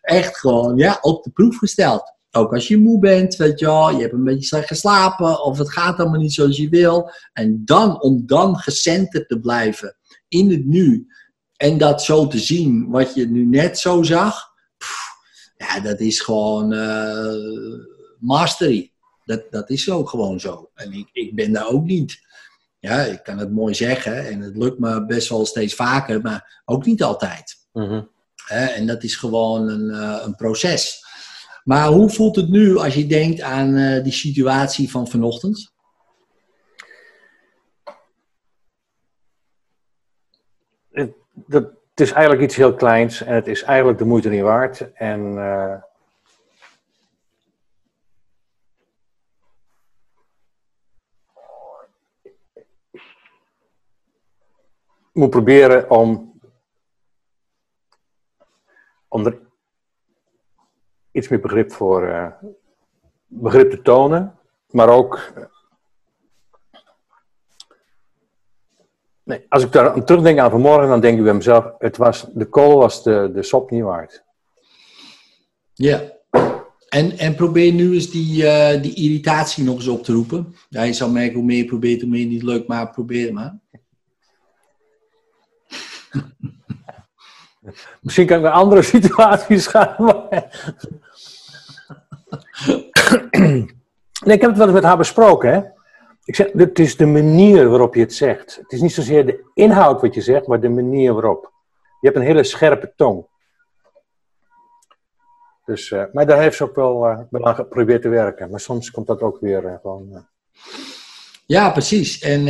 [0.00, 2.16] echt gewoon ja, op de proef gesteld.
[2.30, 5.58] Ook als je moe bent, weet je wel, je hebt een beetje slecht geslapen of
[5.58, 7.10] het gaat allemaal niet zoals je wil.
[7.32, 9.96] En dan, om dan gecenterd te blijven
[10.28, 11.06] in het nu
[11.56, 14.47] en dat zo te zien wat je nu net zo zag,
[15.58, 17.34] ja, dat is gewoon eh,
[18.18, 18.92] mastery.
[19.24, 20.70] Dat, dat is ook gewoon zo.
[20.74, 22.26] En ik, ik ben daar ook niet.
[22.78, 26.62] Ja, ik kan het mooi zeggen en het lukt me best wel steeds vaker, maar
[26.64, 27.56] ook niet altijd.
[27.72, 28.02] Mhm.
[28.48, 31.06] En dat is gewoon een, eh, een proces.
[31.64, 35.72] Maar hoe voelt het nu als je denkt aan eh, die situatie van vanochtend?
[41.46, 44.92] Dat, het is eigenlijk iets heel kleins en het is eigenlijk de moeite niet waard.
[44.92, 45.38] En
[55.12, 56.40] ik moet proberen om,
[59.08, 59.40] om er
[61.10, 62.32] iets meer begrip voor eh,
[63.26, 64.38] begrip te tonen,
[64.70, 65.32] maar ook
[69.28, 72.26] Nee, als ik daar aan terugdenk aan vanmorgen, dan denk ik bij mezelf, het was,
[72.32, 74.24] de kool was de, de sop niet waard.
[75.74, 76.02] Ja.
[76.88, 80.54] En, en probeer nu eens die, eh, die irritatie nog eens op te roepen.
[80.68, 83.32] Ja, je zal merken hoe meer je probeert, hoe meer niet lukt, maar probeer het
[83.32, 83.58] maar.
[88.00, 89.94] Misschien kan ik naar andere situaties gaan.
[89.98, 90.28] Maar...
[94.24, 95.52] nee, ik heb het wel eens met haar besproken.
[95.52, 95.60] Hè?
[96.28, 98.56] Ik zeg, het is de manier waarop je het zegt.
[98.56, 101.52] Het is niet zozeer de inhoud wat je zegt, maar de manier waarop.
[102.00, 103.26] Je hebt een hele scherpe tong.
[105.64, 108.50] Dus, uh, maar daar heeft ze ook wel, uh, aan geprobeerd te werken.
[108.50, 110.26] Maar soms komt dat ook weer uh, gewoon.
[111.46, 112.18] Ja, precies.
[112.18, 112.44] En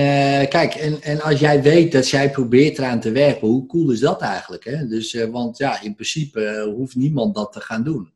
[0.48, 4.00] kijk, en, en als jij weet dat zij probeert eraan te werken, hoe cool is
[4.00, 4.64] dat eigenlijk?
[4.64, 4.86] Hè?
[4.86, 8.12] Dus, want ja, in principe hoeft niemand dat te gaan doen.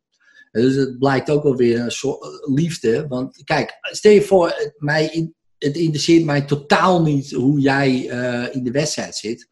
[0.53, 3.07] Dus het blijkt ook wel weer een soort liefde.
[3.09, 5.33] Want kijk, stel je voor, mij
[5.63, 9.49] het interesseert mij totaal niet hoe jij uh, in de wedstrijd zit.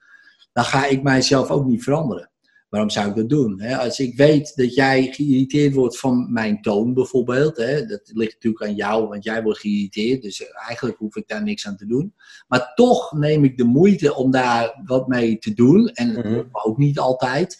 [0.52, 2.30] Dan ga ik mijzelf ook niet veranderen.
[2.68, 3.60] Waarom zou ik dat doen?
[3.60, 3.76] Hè?
[3.76, 7.56] Als ik weet dat jij geïrriteerd wordt van mijn toon bijvoorbeeld.
[7.56, 7.86] Hè?
[7.86, 10.22] Dat ligt natuurlijk aan jou, want jij wordt geïrriteerd.
[10.22, 12.14] Dus eigenlijk hoef ik daar niks aan te doen.
[12.48, 15.88] Maar toch neem ik de moeite om daar wat mee te doen.
[15.88, 16.48] En -hmm.
[16.52, 17.58] ook niet altijd.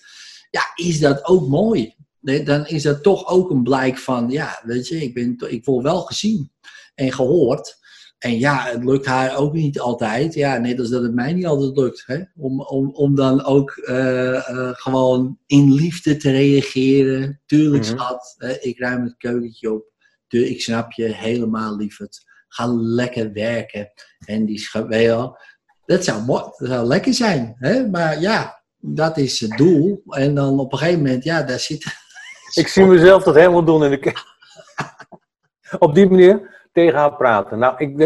[0.51, 1.95] Ja, is dat ook mooi.
[2.21, 5.65] Nee, dan is dat toch ook een blijk van, ja, weet je, ik, ben, ik
[5.65, 6.53] word wel gezien
[6.95, 7.79] en gehoord.
[8.21, 10.35] En ja, het lukt haar ook niet altijd.
[10.35, 12.03] Ja, net als dat het mij niet altijd lukt.
[12.07, 12.23] Hè?
[12.37, 17.41] Om, om, om dan ook uh, uh, gewoon in liefde te reageren.
[17.47, 17.99] Tuurlijk, mm -hmm.
[17.99, 19.85] schat, ik ruim het keukentje op.
[20.27, 22.25] Tuurlijk, ik snap je helemaal, lieverd.
[22.49, 23.91] Ga lekker werken.
[24.19, 25.39] En die wel,
[25.85, 27.57] dat zou, dat zou lekker zijn.
[27.59, 27.89] Hè?
[27.89, 30.03] Maar ja, dat is het doel.
[30.07, 31.85] En dan op een gegeven moment, ja, daar zit...
[32.55, 34.13] Ik zie mezelf dat helemaal doen in de
[35.79, 37.59] Op die manier tegen haar praten.
[37.59, 37.99] Nou, ik,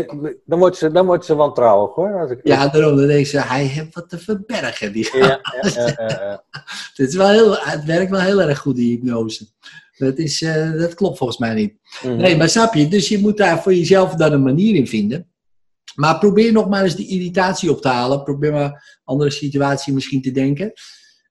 [0.44, 2.20] dan, wordt ze, dan wordt ze wantrouwig hoor.
[2.20, 2.40] Als ik...
[2.42, 4.92] Ja, daarom dan denk ze, hij heeft wat te verbergen.
[4.92, 6.44] Die ja, ja, ja, ja,
[6.94, 9.46] het, is wel heel, het werkt wel heel erg goed, die hypnose.
[9.96, 11.72] Dat, is, uh, dat klopt volgens mij niet.
[11.72, 12.16] Mm -hmm.
[12.20, 12.88] Nee, maar snap je?
[12.88, 15.28] Dus je moet daar voor jezelf dan een manier in vinden.
[15.94, 18.22] Maar probeer nog maar eens die irritatie op te halen.
[18.22, 20.72] Probeer maar een andere situatie misschien te denken.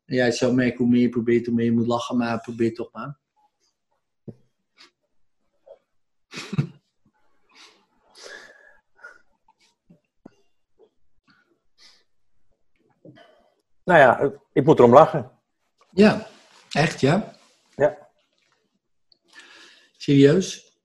[0.06, 2.18] En jij zou merken hoe meer je probeert, hoe meer je moet lachen.
[2.18, 3.22] Maar probeer toch maar.
[13.84, 15.32] Nou ja, ik moet erom lachen.
[15.90, 16.28] Ja,
[16.72, 17.34] echt ja.
[20.04, 20.78] Serieus?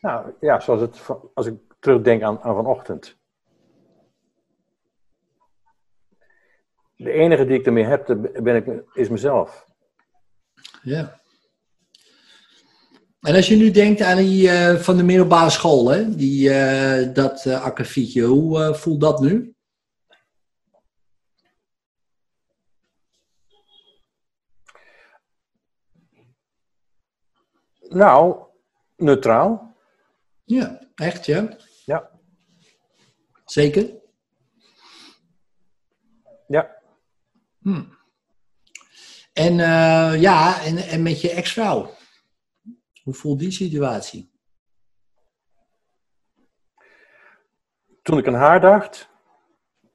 [0.00, 1.00] Nou ja, zoals het,
[1.34, 3.16] als ik terugdenk aan, aan vanochtend.
[6.96, 8.06] De enige die ik ermee heb,
[8.42, 9.66] ben ik, is mezelf.
[10.82, 11.20] Ja.
[13.20, 16.14] En als je nu denkt aan die eh, van de middelbare school, hè?
[16.14, 19.51] Die, eh, dat uh, hoe voelt dat nu?
[27.94, 28.36] Nou,
[28.96, 29.76] neutraal.
[30.44, 31.56] Ja, echt ja?
[31.84, 32.10] Ja.
[33.44, 34.00] Zeker?
[36.46, 36.82] Ja.
[37.58, 37.84] Hm.
[39.32, 41.90] En eh, ja, en, en met je ex-vrouw.
[43.02, 44.30] Hoe voelt die situatie?
[48.02, 49.08] Toen ik aan haar dacht,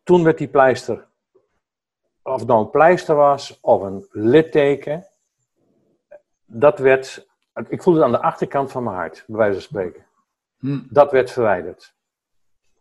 [0.04, 1.08] toen werd die pleister.
[2.24, 5.08] Of het nou een pleister was of een litteken.
[6.46, 7.27] Dat werd,
[7.68, 10.06] ik voelde het aan de achterkant van mijn hart, bij wijze van spreken.
[10.60, 10.80] Hm.
[10.90, 11.96] Dat werd verwijderd.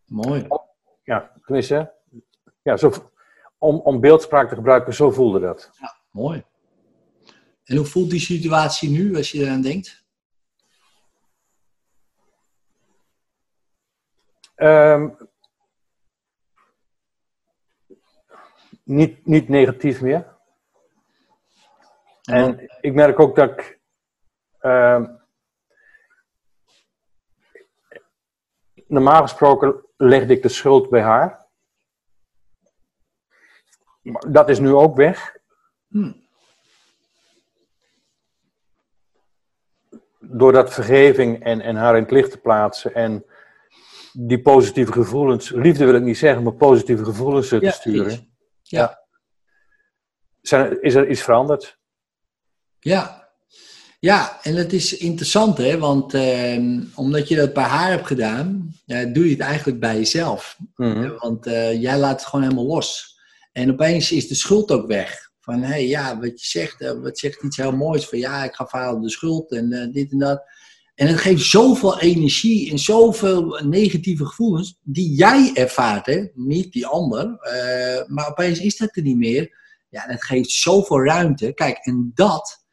[0.06, 0.46] Mooi.
[1.02, 1.92] Ja, tenminste,
[2.62, 2.92] ja, zo,
[3.58, 5.70] om, om beeldspraak te gebruiken, zo voelde dat.
[6.10, 6.44] Mooi.
[7.64, 10.04] En hoe voelt die situatie nu als je eraan denkt?
[14.54, 15.08] Ehm,
[18.82, 20.34] niet, niet negatief meer.
[22.22, 23.75] En ik merk ook dat ik.
[24.66, 25.14] Ehm,
[28.86, 31.46] normaal gesproken legde ik de schuld bij haar.
[34.02, 35.36] Maar dat is nu ook weg.
[35.88, 36.12] Hm.
[40.20, 42.94] Door dat vergeving en, en haar in het licht te plaatsen.
[42.94, 43.24] En
[44.12, 48.02] die positieve gevoelens, liefde wil ik niet zeggen, maar positieve gevoelens te Ja, sturen.
[48.04, 48.28] precies.
[48.62, 49.04] Ja.
[50.40, 51.78] Zijn, is er iets veranderd?
[52.78, 53.25] Ja.
[54.06, 55.78] Ja, en het is interessant, hè?
[55.78, 60.58] Want ehm, omdat je dat bij haar hebt gedaan, doe je het eigenlijk bij jezelf.
[60.76, 61.10] Mhm.
[61.18, 63.18] Want eh, jij laat het gewoon helemaal los.
[63.52, 65.30] En opeens is de schuld ook weg.
[65.40, 68.08] Van hé, hey, ja, wat je zegt, eh, wat zegt iets heel moois.
[68.08, 70.42] Van ja, ik ga verhalen de schuld en eh, dit en dat.
[70.94, 76.26] En het geeft zoveel energie en zoveel negatieve gevoelens die jij ervaart, hè?
[76.34, 77.26] niet die ander.
[78.06, 79.56] Maar opeens is dat er niet meer.
[79.88, 81.52] Ja, en het geeft zoveel ruimte.
[81.52, 82.65] Kijk, en dat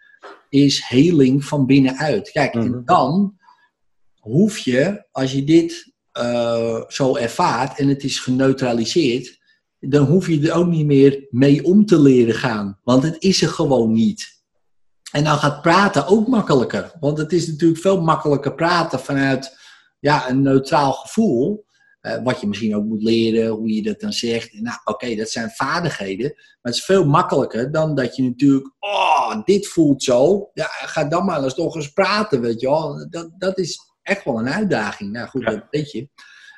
[0.54, 2.32] is heling van binnenuit.
[2.32, 2.86] Kijk, en Mhm.
[2.86, 3.38] dan
[4.20, 9.40] hoef je, als je dit eh, zo ervaart en het is geneutraliseerd,
[9.80, 12.80] dan hoef je er ook niet meer mee om te leren gaan.
[12.84, 14.42] Want het is er gewoon niet.
[15.12, 16.92] En dan gaat praten ook makkelijker.
[17.00, 19.58] Want het is natuurlijk veel makkelijker praten vanuit
[20.00, 21.66] ja, een neutraal gevoel.
[22.04, 24.54] Eh, wat je misschien ook moet leren, hoe je dat dan zegt.
[24.54, 26.32] Nou, oké, dat zijn vaardigheden.
[26.36, 30.50] Maar het is veel makkelijker dan dat je natuurlijk, oh, dit voelt zo.
[30.54, 33.10] Ja, ga dan maar eens toch eens praten, weet je wel.
[33.10, 35.12] Dat, dat is echt wel een uitdaging.
[35.12, 35.50] Nou goed, Ja.
[35.52, 36.10] dat weet je.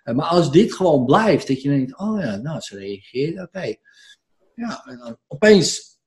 [0.04, 3.76] Eh, maar als dit gewoon blijft, dat je denkt, oh ja, nou, ze reageert, oké.
[4.56, 6.00] Ja, en dan opeens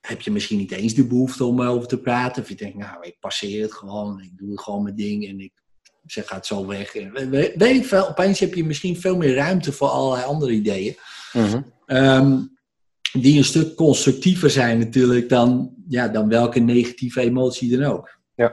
[0.00, 2.42] heb je misschien niet eens de behoefte om erover te praten.
[2.42, 4.20] Of je denkt, nou, ik passeer het gewoon.
[4.20, 5.52] Ik doe het gewoon mijn ding en ik
[6.12, 6.92] zeg, gaat zo weg.
[6.92, 10.96] We- Weet ik veel, opeens heb je misschien veel meer ruimte voor allerlei andere ideeën.
[11.32, 11.60] Mhm.
[11.86, 12.38] Ehm,
[13.12, 18.18] die een stuk constructiever zijn natuurlijk dan, ja, dan welke negatieve emotie dan ook.
[18.34, 18.52] Ja.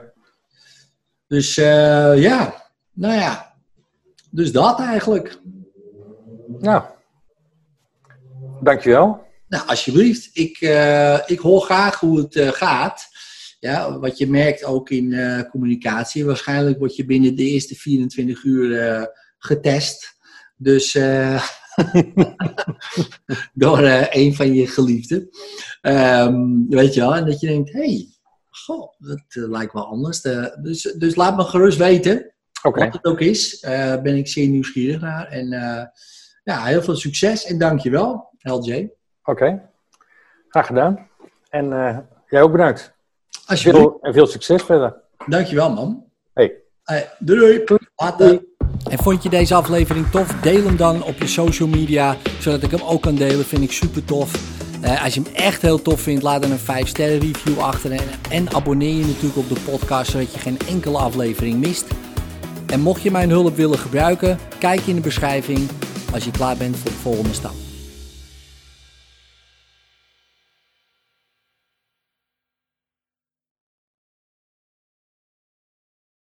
[1.26, 3.54] Dus eh, ja, nou ja.
[4.30, 5.38] Dus dat eigenlijk.
[6.58, 6.82] Nou,
[8.62, 9.24] dankjewel.
[9.48, 10.30] Nou, alsjeblieft.
[10.32, 13.08] Ik, eh, ik hoor graag hoe het eh, gaat.
[13.66, 16.24] Ja, wat je merkt ook in eh, communicatie.
[16.24, 19.04] Waarschijnlijk word je binnen de eerste 24 uur eh,
[19.38, 20.16] getest.
[20.56, 21.42] Dus eh,
[23.54, 23.78] door
[24.10, 25.28] een van je geliefden.
[25.80, 28.08] Ehm, weet je wel, en dat je denkt, hé, hey,
[28.50, 30.20] goh, dat lijkt wel anders.
[30.62, 32.34] Dus, dus laat me gerust weten.
[32.62, 33.60] Wat het ook is,
[34.02, 35.26] ben ik zeer nieuwsgierig naar.
[35.26, 35.48] En
[36.44, 38.90] ja, heel veel succes en dankjewel, LJ.
[39.24, 39.70] oké.
[40.48, 41.08] Graag gedaan.
[41.48, 41.68] En
[42.28, 42.95] jij ook bedankt.
[43.46, 43.86] Alsjeblieft.
[43.86, 44.94] Veel, en veel succes verder.
[45.26, 46.04] Dankjewel, man.
[46.32, 46.54] Hey.
[46.84, 47.78] Hey, doei doei.
[47.96, 48.44] Later.
[48.90, 50.34] En vond je deze aflevering tof?
[50.40, 53.44] Deel hem dan op je social media, zodat ik hem ook kan delen.
[53.44, 54.54] Vind ik super tof.
[54.80, 57.92] Eh, als je hem echt heel tof vindt, laat dan een 5 sterren review achter.
[57.92, 61.86] En, en abonneer je natuurlijk op de podcast, zodat je geen enkele aflevering mist.
[62.66, 65.68] En mocht je mijn hulp willen gebruiken, kijk in de beschrijving
[66.12, 67.65] als je klaar bent voor de volgende stap.